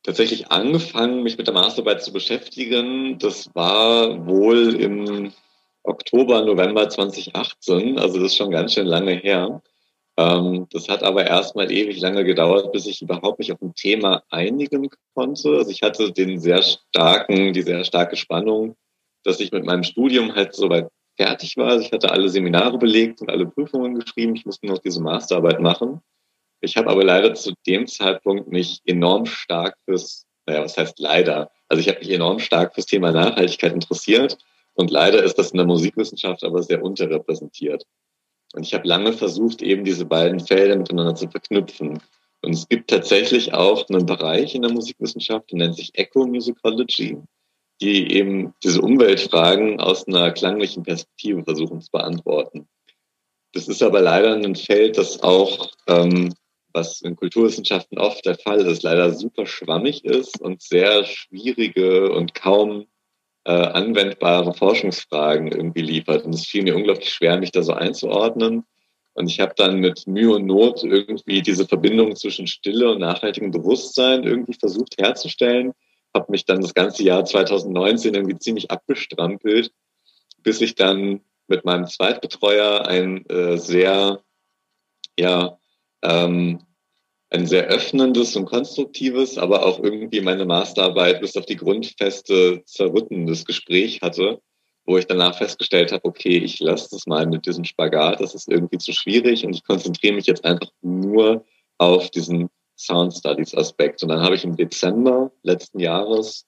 tatsächlich 0.03 0.51
angefangen, 0.51 1.23
mich 1.23 1.37
mit 1.37 1.47
der 1.47 1.55
Masterarbeit 1.55 2.03
zu 2.03 2.13
beschäftigen. 2.13 3.19
Das 3.19 3.55
war 3.55 4.27
wohl 4.27 4.75
im 4.81 5.33
Oktober, 5.85 6.45
November 6.45 6.89
2018. 6.89 7.99
Also 7.99 8.19
das 8.19 8.33
ist 8.33 8.37
schon 8.37 8.51
ganz 8.51 8.75
schön 8.75 8.87
lange 8.87 9.13
her. 9.13 9.63
Ähm, 10.17 10.67
das 10.71 10.89
hat 10.89 11.03
aber 11.03 11.27
erstmal 11.27 11.71
ewig 11.71 12.01
lange 12.01 12.25
gedauert, 12.25 12.73
bis 12.73 12.87
ich 12.87 13.03
überhaupt 13.03 13.39
mich 13.39 13.53
auf 13.53 13.61
ein 13.63 13.75
Thema 13.75 14.23
einigen 14.31 14.89
konnte. 15.15 15.49
Also 15.57 15.71
ich 15.71 15.83
hatte 15.83 16.13
den 16.13 16.39
sehr 16.39 16.63
starken, 16.63 17.53
die 17.53 17.63
sehr 17.63 17.85
starke 17.85 18.17
Spannung, 18.17 18.77
dass 19.25 19.41
ich 19.41 19.53
mit 19.53 19.65
meinem 19.65 19.85
Studium 19.85 20.35
halt 20.35 20.55
so 20.55 20.69
weit 20.69 20.89
fertig 21.17 21.57
war. 21.57 21.69
Also 21.69 21.85
ich 21.85 21.93
hatte 21.93 22.11
alle 22.11 22.29
Seminare 22.29 22.79
belegt 22.79 23.21
und 23.21 23.31
alle 23.31 23.47
Prüfungen 23.47 23.99
geschrieben. 23.99 24.37
Ich 24.37 24.47
musste 24.47 24.67
noch 24.67 24.79
diese 24.79 25.03
Masterarbeit 25.03 25.61
machen. 25.61 26.01
Ich 26.61 26.77
habe 26.77 26.91
aber 26.91 27.05
leider 27.05 27.35
zu 27.35 27.55
dem 27.67 27.87
Zeitpunkt 27.87 28.49
mich 28.49 28.81
enorm 28.85 29.27
stark 29.27 29.77
fürs, 29.85 30.27
naja, 30.47 30.63
was 30.63 30.77
heißt 30.77 31.01
leider? 31.01 31.51
Also 31.69 31.81
ich 31.81 31.89
habe 31.89 31.99
mich 31.99 32.11
enorm 32.11 32.39
stark 32.39 32.75
fürs 32.75 32.87
Thema 32.87 33.11
Nachhaltigkeit 33.11 33.73
interessiert 33.73 34.39
und 34.75 34.91
leider 34.91 35.23
ist 35.23 35.39
das 35.39 35.51
in 35.51 35.59
der 35.59 35.67
Musikwissenschaft 35.67 36.45
aber 36.45 36.63
sehr 36.63 36.83
unterrepräsentiert. 36.83 37.85
Und 38.55 38.65
ich 38.65 38.75
habe 38.75 38.87
lange 38.87 39.13
versucht, 39.13 39.63
eben 39.63 39.85
diese 39.85 40.05
beiden 40.05 40.41
Felder 40.41 40.77
miteinander 40.77 41.15
zu 41.15 41.29
verknüpfen. 41.29 42.01
Und 42.43 42.53
es 42.53 42.69
gibt 42.69 42.91
tatsächlich 42.91 43.55
auch 43.55 43.89
einen 43.89 44.07
Bereich 44.07 44.55
in 44.55 44.63
der 44.63 44.73
Musikwissenschaft, 44.73 45.51
der 45.51 45.59
nennt 45.59 45.77
sich 45.77 45.91
Eco-Musicology 45.95 47.19
die 47.83 48.13
eben 48.13 48.55
diese 48.63 48.81
Umweltfragen 48.81 49.81
aus 49.81 50.07
einer 50.07 50.31
klanglichen 50.31 50.85
Perspektive 50.85 51.43
versuchen 51.43 51.81
zu 51.81 51.91
beantworten. 51.91 52.69
Das 53.53 53.69
ist 53.69 53.83
aber 53.83 54.01
leider 54.01 54.35
ein 54.35 54.55
Feld, 54.55 54.97
das 54.97 55.23
auch, 55.23 55.71
ähm, 55.89 56.33
was 56.73 57.03
in 57.03 57.17
Kulturwissenschaften 57.17 57.99
oft 57.99 58.25
der 58.25 58.39
Fall 58.39 58.61
ist, 58.61 58.85
leider 58.85 59.13
super 59.13 59.47
schwammig 59.47 60.05
ist 60.05 60.41
und 60.41 60.63
sehr 60.63 61.05
schwierige 61.05 62.13
und 62.13 62.35
kaum 62.35 62.87
äh, 63.45 63.53
anwendbare 63.53 64.55
Forschungsfragen 64.55 65.49
irgendwie 65.49 65.83
liefert. 65.83 66.25
Und 66.25 66.35
es 66.35 66.47
fiel 66.47 66.63
mir 66.63 66.77
unglaublich 66.77 67.11
schwer, 67.11 67.39
mich 67.39 67.53
da 67.53 67.63
so 67.63 67.73
einzuordnen. 67.73 68.65
Und 69.15 69.29
ich 69.29 69.41
habe 69.41 69.53
dann 69.57 69.79
mit 69.79 70.07
Mühe 70.07 70.35
und 70.35 70.47
Not 70.47 70.85
irgendwie 70.85 71.43
diese 71.43 71.67
Verbindung 71.67 72.17
zwischen 72.17 72.47
Stille 72.47 72.91
und 72.91 73.01
nachhaltigem 73.01 73.51
Bewusstsein 73.51 74.25
irgendwie 74.25 74.55
versucht 74.55 74.95
herzustellen 74.99 75.75
habe 76.15 76.31
mich 76.31 76.45
dann 76.45 76.61
das 76.61 76.75
ganze 76.75 77.03
Jahr 77.03 77.25
2019 77.25 78.15
irgendwie 78.15 78.39
ziemlich 78.39 78.71
abgestrampelt, 78.71 79.73
bis 80.43 80.61
ich 80.61 80.75
dann 80.75 81.21
mit 81.49 81.65
meinem 81.65 81.87
Zweitbetreuer 81.87 82.87
ein 82.87 83.27
äh, 83.27 83.59
sehr, 83.59 84.23
ja, 85.19 85.59
ähm, 86.03 86.61
ein 87.33 87.47
sehr 87.47 87.67
öffnendes 87.67 88.37
und 88.37 88.47
konstruktives, 88.47 89.39
aber 89.39 89.65
auch 89.67 89.83
irgendwie 89.83 90.21
meine 90.21 90.45
Masterarbeit 90.45 91.21
bis 91.21 91.37
auf 91.37 91.47
die 91.47 91.57
Grundfeste 91.57 92.63
zerrüttendes 92.65 93.45
Gespräch 93.45 94.01
hatte 94.03 94.41
wo 94.85 94.99
ich 94.99 95.07
danach 95.07 95.37
festgestellt 95.37 95.93
habe, 95.93 96.05
okay, 96.05 96.39
ich 96.39 96.61
lasse 96.61 96.89
das 96.91 97.07
mal 97.07 97.27
mit 97.27 97.47
diesem 97.47 97.65
Spagat, 97.65 98.21
das 98.21 98.35
ist 98.35 98.49
irgendwie 98.49 98.79
zu 98.79 98.93
schwierig 98.93 99.45
und 99.45 99.55
ich 99.55 99.65
konzentriere 99.65 100.15
mich 100.15 100.27
jetzt 100.27 100.45
einfach 100.45 100.71
nur 100.81 101.45
auf 101.79 102.11
diesen 102.11 102.51
Sound 102.77 103.15
Studies 103.15 103.55
Aspekt. 103.55 104.03
Und 104.03 104.09
dann 104.09 104.23
habe 104.23 104.35
ich 104.35 104.45
im 104.45 104.57
Dezember 104.57 105.31
letzten 105.43 105.79
Jahres 105.79 106.47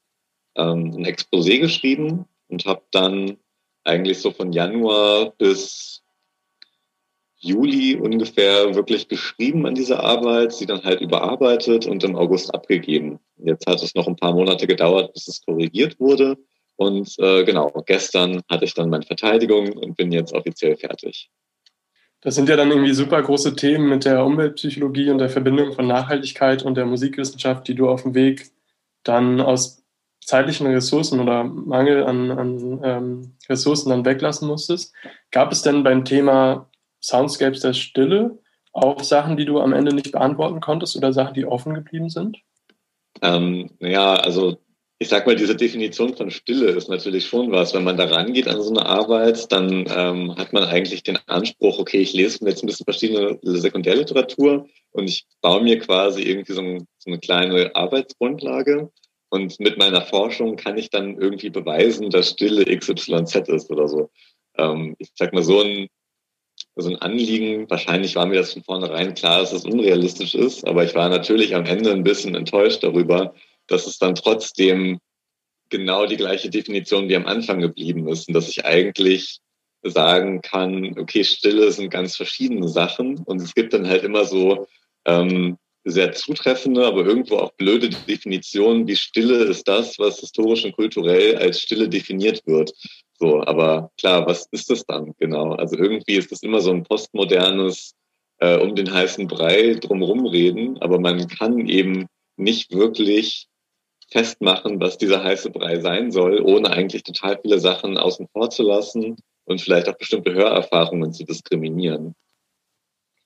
ähm, 0.56 0.92
ein 0.96 1.06
Exposé 1.06 1.60
geschrieben 1.60 2.24
und 2.48 2.66
habe 2.66 2.82
dann 2.90 3.36
eigentlich 3.84 4.20
so 4.20 4.30
von 4.32 4.52
Januar 4.52 5.32
bis 5.38 6.02
Juli 7.44 7.96
ungefähr 7.96 8.74
wirklich 8.74 9.08
geschrieben 9.08 9.66
an 9.66 9.74
dieser 9.74 10.02
Arbeit, 10.02 10.52
sie 10.52 10.66
dann 10.66 10.82
halt 10.82 11.00
überarbeitet 11.00 11.86
und 11.86 12.02
im 12.02 12.16
August 12.16 12.54
abgegeben. 12.54 13.20
Jetzt 13.36 13.66
hat 13.66 13.82
es 13.82 13.94
noch 13.94 14.08
ein 14.08 14.16
paar 14.16 14.32
Monate 14.32 14.66
gedauert, 14.66 15.12
bis 15.12 15.28
es 15.28 15.44
korrigiert 15.44 16.00
wurde. 16.00 16.36
Und 16.76 17.14
äh, 17.18 17.44
genau, 17.44 17.70
gestern 17.86 18.42
hatte 18.50 18.64
ich 18.64 18.74
dann 18.74 18.90
meine 18.90 19.04
Verteidigung 19.04 19.72
und 19.72 19.96
bin 19.96 20.10
jetzt 20.10 20.32
offiziell 20.32 20.76
fertig. 20.76 21.30
Das 22.20 22.34
sind 22.34 22.48
ja 22.48 22.56
dann 22.56 22.70
irgendwie 22.70 22.94
super 22.94 23.22
große 23.22 23.54
Themen 23.54 23.88
mit 23.88 24.06
der 24.06 24.24
Umweltpsychologie 24.24 25.10
und 25.10 25.18
der 25.18 25.28
Verbindung 25.28 25.72
von 25.72 25.86
Nachhaltigkeit 25.86 26.62
und 26.62 26.76
der 26.76 26.86
Musikwissenschaft, 26.86 27.68
die 27.68 27.74
du 27.74 27.88
auf 27.88 28.02
dem 28.02 28.14
Weg 28.14 28.50
dann 29.02 29.42
aus 29.42 29.84
zeitlichen 30.24 30.66
Ressourcen 30.66 31.20
oder 31.20 31.44
Mangel 31.44 32.04
an, 32.04 32.30
an 32.30 32.80
ähm, 32.82 33.36
Ressourcen 33.48 33.90
dann 33.90 34.06
weglassen 34.06 34.48
musstest. 34.48 34.94
Gab 35.30 35.52
es 35.52 35.60
denn 35.60 35.84
beim 35.84 36.06
Thema 36.06 36.70
Soundscapes 37.04 37.60
der 37.60 37.74
Stille 37.74 38.38
auch 38.72 39.02
Sachen, 39.02 39.36
die 39.36 39.44
du 39.44 39.60
am 39.60 39.72
Ende 39.72 39.94
nicht 39.94 40.12
beantworten 40.12 40.60
konntest 40.60 40.96
oder 40.96 41.12
Sachen, 41.12 41.34
die 41.34 41.46
offen 41.46 41.74
geblieben 41.74 42.08
sind? 42.08 42.38
Ähm, 43.22 43.70
ja, 43.78 44.14
also 44.14 44.58
ich 44.98 45.08
sag 45.08 45.26
mal, 45.26 45.36
diese 45.36 45.54
Definition 45.54 46.16
von 46.16 46.30
Stille 46.30 46.70
ist 46.70 46.88
natürlich 46.88 47.26
schon 47.26 47.52
was. 47.52 47.74
Wenn 47.74 47.84
man 47.84 47.96
da 47.96 48.04
rangeht 48.04 48.48
an 48.48 48.62
so 48.62 48.70
eine 48.70 48.86
Arbeit, 48.86 49.50
dann 49.52 49.84
ähm, 49.94 50.34
hat 50.36 50.52
man 50.52 50.64
eigentlich 50.64 51.02
den 51.02 51.18
Anspruch, 51.26 51.78
okay, 51.78 51.98
ich 51.98 52.14
lese 52.14 52.44
jetzt 52.46 52.62
ein 52.62 52.66
bisschen 52.66 52.84
verschiedene 52.84 53.38
Sekundärliteratur 53.42 54.66
und 54.92 55.08
ich 55.08 55.26
baue 55.40 55.62
mir 55.62 55.78
quasi 55.78 56.22
irgendwie 56.22 56.52
so, 56.52 56.60
ein, 56.60 56.86
so 56.98 57.10
eine 57.10 57.18
kleine 57.18 57.74
Arbeitsgrundlage. 57.74 58.90
Und 59.30 59.58
mit 59.58 59.78
meiner 59.78 60.02
Forschung 60.02 60.56
kann 60.56 60.78
ich 60.78 60.90
dann 60.90 61.20
irgendwie 61.20 61.50
beweisen, 61.50 62.10
dass 62.10 62.30
Stille 62.30 62.64
XYZ 62.64 63.48
ist 63.48 63.70
oder 63.70 63.88
so. 63.88 64.10
Ähm, 64.56 64.94
ich 64.98 65.10
sag 65.16 65.32
mal, 65.32 65.42
so 65.42 65.60
ein, 65.60 65.88
so 66.76 66.90
ein 66.90 66.96
Anliegen, 66.96 67.70
wahrscheinlich 67.70 68.16
war 68.16 68.26
mir 68.26 68.36
das 68.36 68.52
von 68.52 68.64
vornherein 68.64 69.14
klar, 69.14 69.40
dass 69.40 69.52
es 69.52 69.64
unrealistisch 69.64 70.34
ist, 70.34 70.66
aber 70.66 70.84
ich 70.84 70.94
war 70.94 71.08
natürlich 71.08 71.54
am 71.54 71.66
Ende 71.66 71.92
ein 71.92 72.02
bisschen 72.02 72.34
enttäuscht 72.34 72.82
darüber, 72.82 73.34
dass 73.68 73.86
es 73.86 73.98
dann 73.98 74.14
trotzdem 74.14 74.98
genau 75.70 76.06
die 76.06 76.16
gleiche 76.16 76.50
Definition 76.50 77.08
wie 77.08 77.16
am 77.16 77.26
Anfang 77.26 77.60
geblieben 77.60 78.08
ist 78.08 78.28
und 78.28 78.34
dass 78.34 78.48
ich 78.48 78.64
eigentlich 78.64 79.38
sagen 79.82 80.40
kann, 80.40 80.98
okay, 80.98 81.24
Stille 81.24 81.70
sind 81.70 81.90
ganz 81.90 82.16
verschiedene 82.16 82.68
Sachen 82.68 83.18
und 83.18 83.40
es 83.40 83.54
gibt 83.54 83.72
dann 83.72 83.86
halt 83.86 84.02
immer 84.02 84.24
so 84.24 84.66
ähm, 85.04 85.58
sehr 85.84 86.12
zutreffende, 86.12 86.86
aber 86.86 87.04
irgendwo 87.04 87.36
auch 87.36 87.52
blöde 87.52 87.90
Definitionen, 87.90 88.86
wie 88.86 88.96
Stille 88.96 89.44
ist 89.44 89.68
das, 89.68 89.98
was 89.98 90.20
historisch 90.20 90.64
und 90.64 90.72
kulturell 90.72 91.36
als 91.36 91.60
Stille 91.60 91.88
definiert 91.88 92.42
wird. 92.46 92.72
So, 93.24 93.42
aber 93.42 93.90
klar, 93.98 94.26
was 94.26 94.46
ist 94.50 94.68
das 94.68 94.84
dann 94.84 95.14
genau? 95.18 95.52
Also 95.52 95.78
irgendwie 95.78 96.16
ist 96.16 96.30
das 96.30 96.42
immer 96.42 96.60
so 96.60 96.70
ein 96.70 96.82
postmodernes 96.82 97.94
äh, 98.38 98.58
um 98.58 98.74
den 98.74 98.92
heißen 98.92 99.28
Brei 99.28 99.78
drumherum 99.80 100.26
reden, 100.26 100.76
aber 100.82 101.00
man 101.00 101.26
kann 101.28 101.66
eben 101.66 102.06
nicht 102.36 102.72
wirklich 102.72 103.46
festmachen, 104.10 104.78
was 104.78 104.98
dieser 104.98 105.24
heiße 105.24 105.48
Brei 105.50 105.80
sein 105.80 106.12
soll, 106.12 106.42
ohne 106.42 106.70
eigentlich 106.70 107.02
total 107.02 107.38
viele 107.40 107.58
Sachen 107.58 107.96
außen 107.96 108.28
vor 108.30 108.50
zu 108.50 108.62
lassen 108.62 109.16
und 109.46 109.62
vielleicht 109.62 109.88
auch 109.88 109.96
bestimmte 109.96 110.34
Hörerfahrungen 110.34 111.14
zu 111.14 111.24
diskriminieren. 111.24 112.14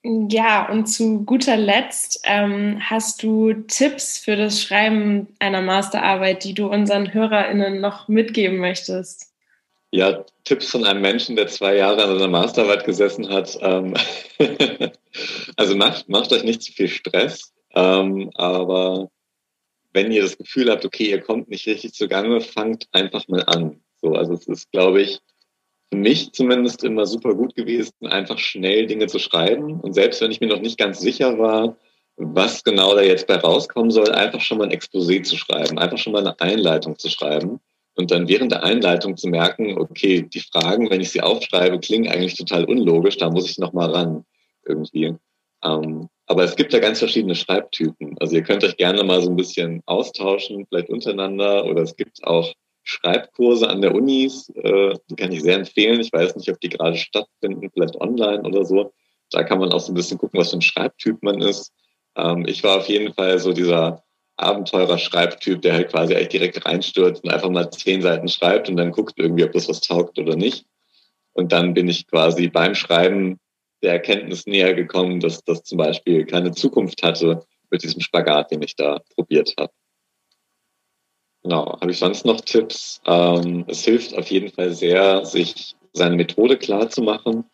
Ja, 0.05 0.71
und 0.71 0.87
zu 0.87 1.25
guter 1.25 1.57
Letzt 1.57 2.21
ähm, 2.23 2.79
hast 2.81 3.25
du 3.25 3.53
Tipps 3.53 4.19
für 4.19 4.37
das 4.37 4.63
Schreiben 4.63 5.27
einer 5.41 5.61
Masterarbeit, 5.61 6.45
die 6.45 6.55
du 6.55 6.69
unseren 6.69 7.13
HörerInnen 7.13 7.81
noch 7.81 8.07
mitgeben 8.07 8.59
möchtest? 8.59 9.29
Ja, 9.91 10.25
Tipps 10.45 10.71
von 10.71 10.85
einem 10.85 11.01
Menschen, 11.01 11.37
der 11.37 11.47
zwei 11.47 11.77
Jahre 11.77 12.05
an 12.05 12.11
einer 12.11 12.29
Masterarbeit 12.29 12.85
gesessen 12.85 13.31
hat. 13.31 13.59
Ähm 13.63 13.95
also 15.57 15.77
macht, 15.77 16.09
macht 16.09 16.33
euch 16.33 16.45
nicht 16.45 16.63
zu 16.63 16.73
viel 16.73 16.89
Stress, 16.89 17.55
ähm, 17.75 18.31
aber 18.35 19.11
wenn 19.93 20.13
ihr 20.13 20.23
das 20.23 20.37
Gefühl 20.37 20.71
habt, 20.71 20.85
okay, 20.85 21.11
ihr 21.11 21.21
kommt 21.21 21.49
nicht 21.49 21.67
richtig 21.67 21.95
zugange, 21.95 22.41
fangt 22.43 22.87
einfach 22.93 23.27
mal 23.29 23.45
an. 23.45 23.81
So, 24.01 24.13
also 24.13 24.35
es 24.35 24.47
ist, 24.47 24.71
glaube 24.71 25.01
ich, 25.01 25.21
für 25.91 25.99
mich 25.99 26.33
zumindest 26.33 26.85
immer 26.85 27.07
super 27.07 27.35
gut 27.35 27.55
gewesen, 27.55 27.93
einfach 28.03 28.39
schnell 28.39 28.87
Dinge 28.87 29.07
zu 29.07 29.19
schreiben. 29.19 29.81
Und 29.81 29.95
selbst 29.95 30.21
wenn 30.21 30.31
ich 30.31 30.41
mir 30.41 30.49
noch 30.49 30.61
nicht 30.61 30.79
ganz 30.79 31.01
sicher 31.01 31.39
war, 31.39 31.79
was 32.17 32.63
genau 32.63 32.95
da 32.95 33.01
jetzt 33.01 33.27
bei 33.27 33.37
rauskommen 33.37 33.91
soll, 33.91 34.11
einfach 34.11 34.43
schon 34.43 34.59
mal 34.59 34.65
ein 34.65 34.79
Exposé 34.79 35.23
zu 35.23 35.37
schreiben, 35.37 35.79
einfach 35.79 35.99
schon 35.99 36.13
mal 36.13 36.21
eine 36.27 36.39
Einleitung 36.41 36.99
zu 36.99 37.09
schreiben 37.09 37.61
und 37.99 38.13
dann 38.13 38.29
während 38.29 38.53
der 38.53 38.63
Einleitung 38.63 39.17
zu 39.17 39.29
merken, 39.29 39.77
okay, 39.77 40.23
die 40.23 40.41
Fragen, 40.41 40.89
wenn 40.89 41.01
ich 41.01 41.11
sie 41.11 41.21
aufschreibe, 41.21 41.81
klingen 41.81 42.09
eigentlich 42.09 42.37
total 42.37 42.65
unlogisch, 42.65 43.17
da 43.19 43.29
muss 43.29 43.51
ich 43.51 43.59
noch 43.59 43.73
mal 43.73 43.91
ran 43.91 44.25
irgendwie. 44.65 45.17
Ähm, 45.65 46.09
aber 46.27 46.45
es 46.45 46.55
gibt 46.55 46.73
ja 46.73 46.79
ganz 46.79 47.01
verschiedene 47.01 47.35
Schreibtypen. 47.35 48.17
Also 48.21 48.37
ihr 48.37 48.43
könnt 48.43 48.63
euch 48.63 48.77
gerne 48.77 49.03
mal 49.03 49.21
so 49.21 49.31
ein 49.31 49.37
bisschen 49.37 49.83
austauschen, 49.87 50.65
vielleicht 50.69 50.91
untereinander. 50.91 51.65
Oder 51.65 51.83
es 51.83 51.97
gibt 51.97 52.23
auch 52.23 52.53
Schreibkurse 52.85 53.69
an 53.69 53.83
der 53.83 53.95
Unis, 53.95 54.49
äh, 54.51 54.95
die 55.11 55.17
kann 55.17 55.33
ich 55.33 55.43
sehr 55.43 55.57
empfehlen. 55.57 56.01
Ich 56.01 56.13
weiß 56.13 56.37
nicht, 56.37 56.51
ob 56.51 56.61
die 56.61 56.69
gerade 56.69 56.97
stattfinden, 56.97 57.69
vielleicht 57.75 57.97
online 57.97 58.43
oder 58.43 58.65
so. 58.65 58.93
Da 59.31 59.43
kann 59.43 59.59
man 59.59 59.73
auch 59.73 59.81
so 59.81 59.91
ein 59.91 59.97
bisschen 59.97 60.19
gucken, 60.19 60.39
was 60.39 60.51
für 60.51 60.59
ein 60.59 60.63
Schreibtyp 60.63 61.21
man 61.23 61.41
ist. 61.41 61.73
Ähm, 62.17 62.47
ich 62.47 62.63
war 62.63 62.79
auf 62.79 62.89
jeden 62.89 63.13
Fall 63.13 63.41
so 63.41 63.53
dieser 63.53 64.05
Abenteurer-Schreibtyp, 64.39 65.63
der 65.63 65.75
halt 65.75 65.91
quasi 65.91 66.15
eigentlich 66.15 66.29
direkt 66.29 66.65
reinstürzt 66.65 67.25
und 67.25 67.31
einfach 67.31 67.51
mal 67.51 67.71
zehn 67.71 68.03
Seiten 68.03 68.29
schreibt 68.29 68.69
und 68.69 68.77
dann 68.77 68.93
guckt 68.93 69.15
irgendwie, 69.17 69.45
ob 69.45 69.53
das 69.53 69.69
was 69.69 69.81
taugt 69.81 70.19
oder 70.19 70.37
nicht. 70.37 70.67
Und 71.33 71.53
dann 71.53 71.75
bin 71.75 71.89
ich 71.89 72.07
quasi 72.07 72.49
beim 72.49 72.75
Schreiben 72.75 73.39
der 73.83 73.93
Erkenntnis 73.93 74.47
näher 74.47 74.75
gekommen, 74.75 75.21
dass 75.21 75.45
das 75.45 75.63
zum 75.63 75.79
Beispiel 75.79 76.25
keine 76.25 76.53
Zukunft 76.53 77.03
hatte 77.03 77.45
mit 77.71 77.83
diesem 77.83 78.01
Spagat, 78.01 78.51
den 78.51 78.63
ich 78.63 78.75
da 78.75 79.01
probiert 79.15 79.55
habe. 79.59 79.73
Genau. 81.43 81.79
Habe 81.81 81.91
ich 81.91 81.99
sonst 81.99 82.25
noch 82.25 82.41
Tipps? 82.41 83.01
Ähm, 83.07 83.65
es 83.69 83.85
hilft 83.85 84.17
auf 84.17 84.29
jeden 84.31 84.51
Fall 84.51 84.73
sehr, 84.73 85.25
sich 85.25 85.77
seine 85.93 86.17
Methode 86.17 86.57
klar 86.57 86.91
zu 86.91 87.03
machen 87.03 87.45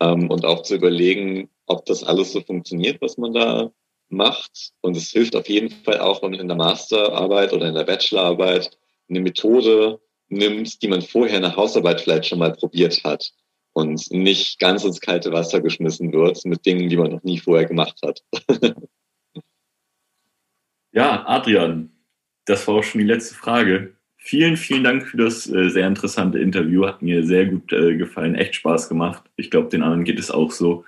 ähm, 0.00 0.30
und 0.30 0.44
auch 0.44 0.62
zu 0.62 0.74
überlegen, 0.74 1.48
ob 1.66 1.86
das 1.86 2.04
alles 2.04 2.32
so 2.32 2.40
funktioniert, 2.40 3.00
was 3.00 3.16
man 3.16 3.32
da 3.32 3.70
macht. 4.10 4.72
Und 4.80 4.96
es 4.96 5.10
hilft 5.10 5.36
auf 5.36 5.48
jeden 5.48 5.70
Fall 5.70 6.00
auch, 6.00 6.22
wenn 6.22 6.32
man 6.32 6.40
in 6.40 6.48
der 6.48 6.56
Masterarbeit 6.56 7.52
oder 7.52 7.68
in 7.68 7.74
der 7.74 7.84
Bachelorarbeit 7.84 8.76
eine 9.08 9.20
Methode 9.20 10.00
nimmt, 10.28 10.82
die 10.82 10.88
man 10.88 11.02
vorher 11.02 11.36
in 11.36 11.42
der 11.42 11.56
Hausarbeit 11.56 12.00
vielleicht 12.00 12.26
schon 12.26 12.38
mal 12.38 12.52
probiert 12.52 13.02
hat 13.04 13.32
und 13.72 14.10
nicht 14.10 14.58
ganz 14.58 14.84
ins 14.84 15.00
kalte 15.00 15.32
Wasser 15.32 15.60
geschmissen 15.60 16.12
wird 16.12 16.44
mit 16.44 16.64
Dingen, 16.66 16.88
die 16.88 16.96
man 16.96 17.12
noch 17.12 17.22
nie 17.22 17.38
vorher 17.38 17.66
gemacht 17.66 17.98
hat. 18.04 18.22
ja, 20.92 21.24
Adrian, 21.26 21.90
das 22.46 22.66
war 22.66 22.76
auch 22.76 22.84
schon 22.84 23.00
die 23.00 23.06
letzte 23.06 23.34
Frage. 23.34 23.94
Vielen, 24.16 24.56
vielen 24.56 24.84
Dank 24.84 25.06
für 25.06 25.16
das 25.16 25.50
äh, 25.50 25.70
sehr 25.70 25.86
interessante 25.86 26.38
Interview. 26.38 26.86
Hat 26.86 27.00
mir 27.00 27.24
sehr 27.24 27.46
gut 27.46 27.72
äh, 27.72 27.96
gefallen, 27.96 28.34
echt 28.34 28.54
Spaß 28.54 28.88
gemacht. 28.88 29.24
Ich 29.36 29.50
glaube, 29.50 29.68
den 29.68 29.82
anderen 29.82 30.04
geht 30.04 30.18
es 30.18 30.30
auch 30.30 30.50
so. 30.50 30.84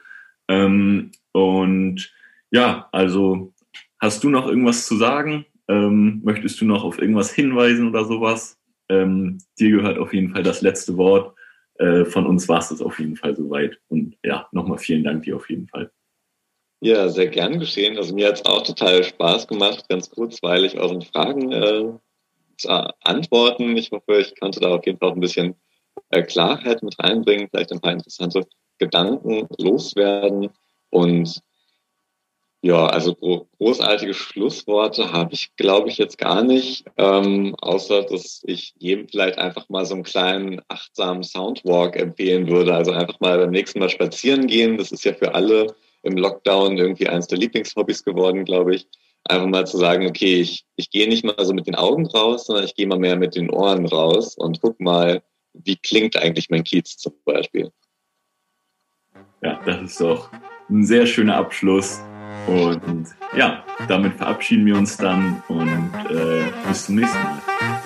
Ähm, 0.49 1.13
und 1.33 2.13
ja, 2.53 2.89
also 2.93 3.53
hast 3.99 4.23
du 4.23 4.29
noch 4.29 4.47
irgendwas 4.47 4.87
zu 4.87 4.97
sagen? 4.97 5.47
Ähm, 5.69 6.21
möchtest 6.23 6.61
du 6.61 6.67
noch 6.67 6.85
auf 6.85 6.99
irgendwas 6.99 7.33
hinweisen 7.33 7.89
oder 7.89 8.05
sowas? 8.05 8.59
Ähm, 8.89 9.39
dir 9.59 9.71
gehört 9.71 9.99
auf 9.99 10.13
jeden 10.13 10.33
Fall 10.33 10.43
das 10.43 10.61
letzte 10.61 10.97
Wort. 10.97 11.35
Äh, 11.79 12.05
von 12.05 12.27
uns 12.27 12.49
war 12.49 12.59
es 12.59 12.69
das 12.69 12.83
auf 12.83 12.99
jeden 12.99 13.17
Fall 13.17 13.35
soweit. 13.35 13.79
Und 13.89 14.17
ja, 14.23 14.47
nochmal 14.53 14.79
vielen 14.79 15.03
Dank 15.03 15.23
dir 15.23 15.37
auf 15.37 15.49
jeden 15.49 15.67
Fall. 15.67 15.91
Ja, 16.81 17.09
sehr 17.09 17.29
gern 17.29 17.59
geschehen. 17.59 17.97
Also 17.97 18.15
mir 18.15 18.29
hat 18.29 18.35
es 18.35 18.45
auch 18.45 18.63
total 18.63 19.03
Spaß 19.03 19.49
gemacht, 19.49 19.89
ganz 19.89 20.11
kurzweilig 20.11 20.77
euren 20.79 21.01
Fragen 21.01 21.53
äh, 21.53 21.93
zu 22.59 22.69
antworten. 23.03 23.77
Ich 23.77 23.93
hoffe, 23.93 24.21
ich 24.21 24.39
konnte 24.39 24.61
da 24.61 24.75
auf 24.75 24.85
jeden 24.85 24.99
Fall 24.99 25.11
auch 25.11 25.15
ein 25.15 25.21
bisschen 25.21 25.55
äh, 26.11 26.23
Klarheit 26.23 26.83
mit 26.83 26.99
reinbringen, 26.99 27.49
vielleicht 27.49 27.73
ein 27.73 27.81
paar 27.81 27.93
interessante 27.93 28.47
Gedanken 28.79 29.47
loswerden. 29.59 30.51
Und 30.91 31.41
ja, 32.65 32.87
also 32.87 33.17
großartige 33.17 34.15
Schlussworte 34.15 35.13
habe 35.13 35.35
ich, 35.35 35.57
glaube 35.57 35.89
ich, 35.89 35.99
jetzt 35.99 36.17
gar 36.17 36.45
nicht, 36.45 36.85
ähm, 36.97 37.57
außer 37.61 38.05
dass 38.05 38.41
ich 38.47 38.73
jedem 38.79 39.09
vielleicht 39.09 39.37
einfach 39.39 39.69
mal 39.69 39.85
so 39.85 39.95
einen 39.95 40.05
kleinen 40.05 40.63
achtsamen 40.69 41.25
Soundwalk 41.25 41.97
empfehlen 41.97 42.49
würde. 42.49 42.73
Also 42.73 42.93
einfach 42.93 43.19
mal 43.19 43.37
beim 43.37 43.51
nächsten 43.51 43.81
Mal 43.81 43.89
spazieren 43.89 44.47
gehen. 44.47 44.79
Das 44.79 44.93
ist 44.93 45.05
ja 45.05 45.13
für 45.13 45.35
alle 45.35 45.75
im 46.05 46.17
Lockdown 46.17 46.79
irgendwie 46.79 47.09
eines 47.09 47.27
der 47.27 47.39
Lieblingshobbys 47.39 48.05
geworden, 48.05 48.45
glaube 48.45 48.77
ich. 48.77 48.87
Einfach 49.25 49.47
mal 49.47 49.67
zu 49.67 49.79
sagen, 49.79 50.07
okay, 50.07 50.41
ich, 50.41 50.65
ich 50.77 50.91
gehe 50.91 51.09
nicht 51.09 51.25
mal 51.25 51.45
so 51.45 51.55
mit 51.55 51.67
den 51.67 51.75
Augen 51.75 52.07
raus, 52.07 52.47
sondern 52.47 52.65
ich 52.65 52.77
gehe 52.77 52.87
mal 52.87 52.99
mehr 52.99 53.17
mit 53.17 53.35
den 53.35 53.51
Ohren 53.51 53.87
raus 53.87 54.37
und 54.37 54.61
guck 54.61 54.81
mal, 54.81 55.21
wie 55.53 55.77
klingt 55.77 56.17
eigentlich 56.17 56.49
mein 56.49 56.63
Kiez 56.63 56.97
zum 56.97 57.15
Beispiel. 57.25 57.73
Ja, 59.43 59.61
das 59.67 59.83
ist 59.83 60.01
doch 60.01 60.31
ein 60.71 60.85
sehr 60.85 61.07
schöner 61.07 61.37
Abschluss. 61.37 62.01
Und 62.47 63.09
ja, 63.37 63.65
damit 63.89 64.17
verabschieden 64.17 64.67
wir 64.67 64.77
uns 64.77 64.97
dann 64.97 65.43
und 65.49 65.91
äh, 66.11 66.45
bis 66.69 66.87
zum 66.87 66.97
nächsten 66.97 67.23
Mal. 67.23 67.82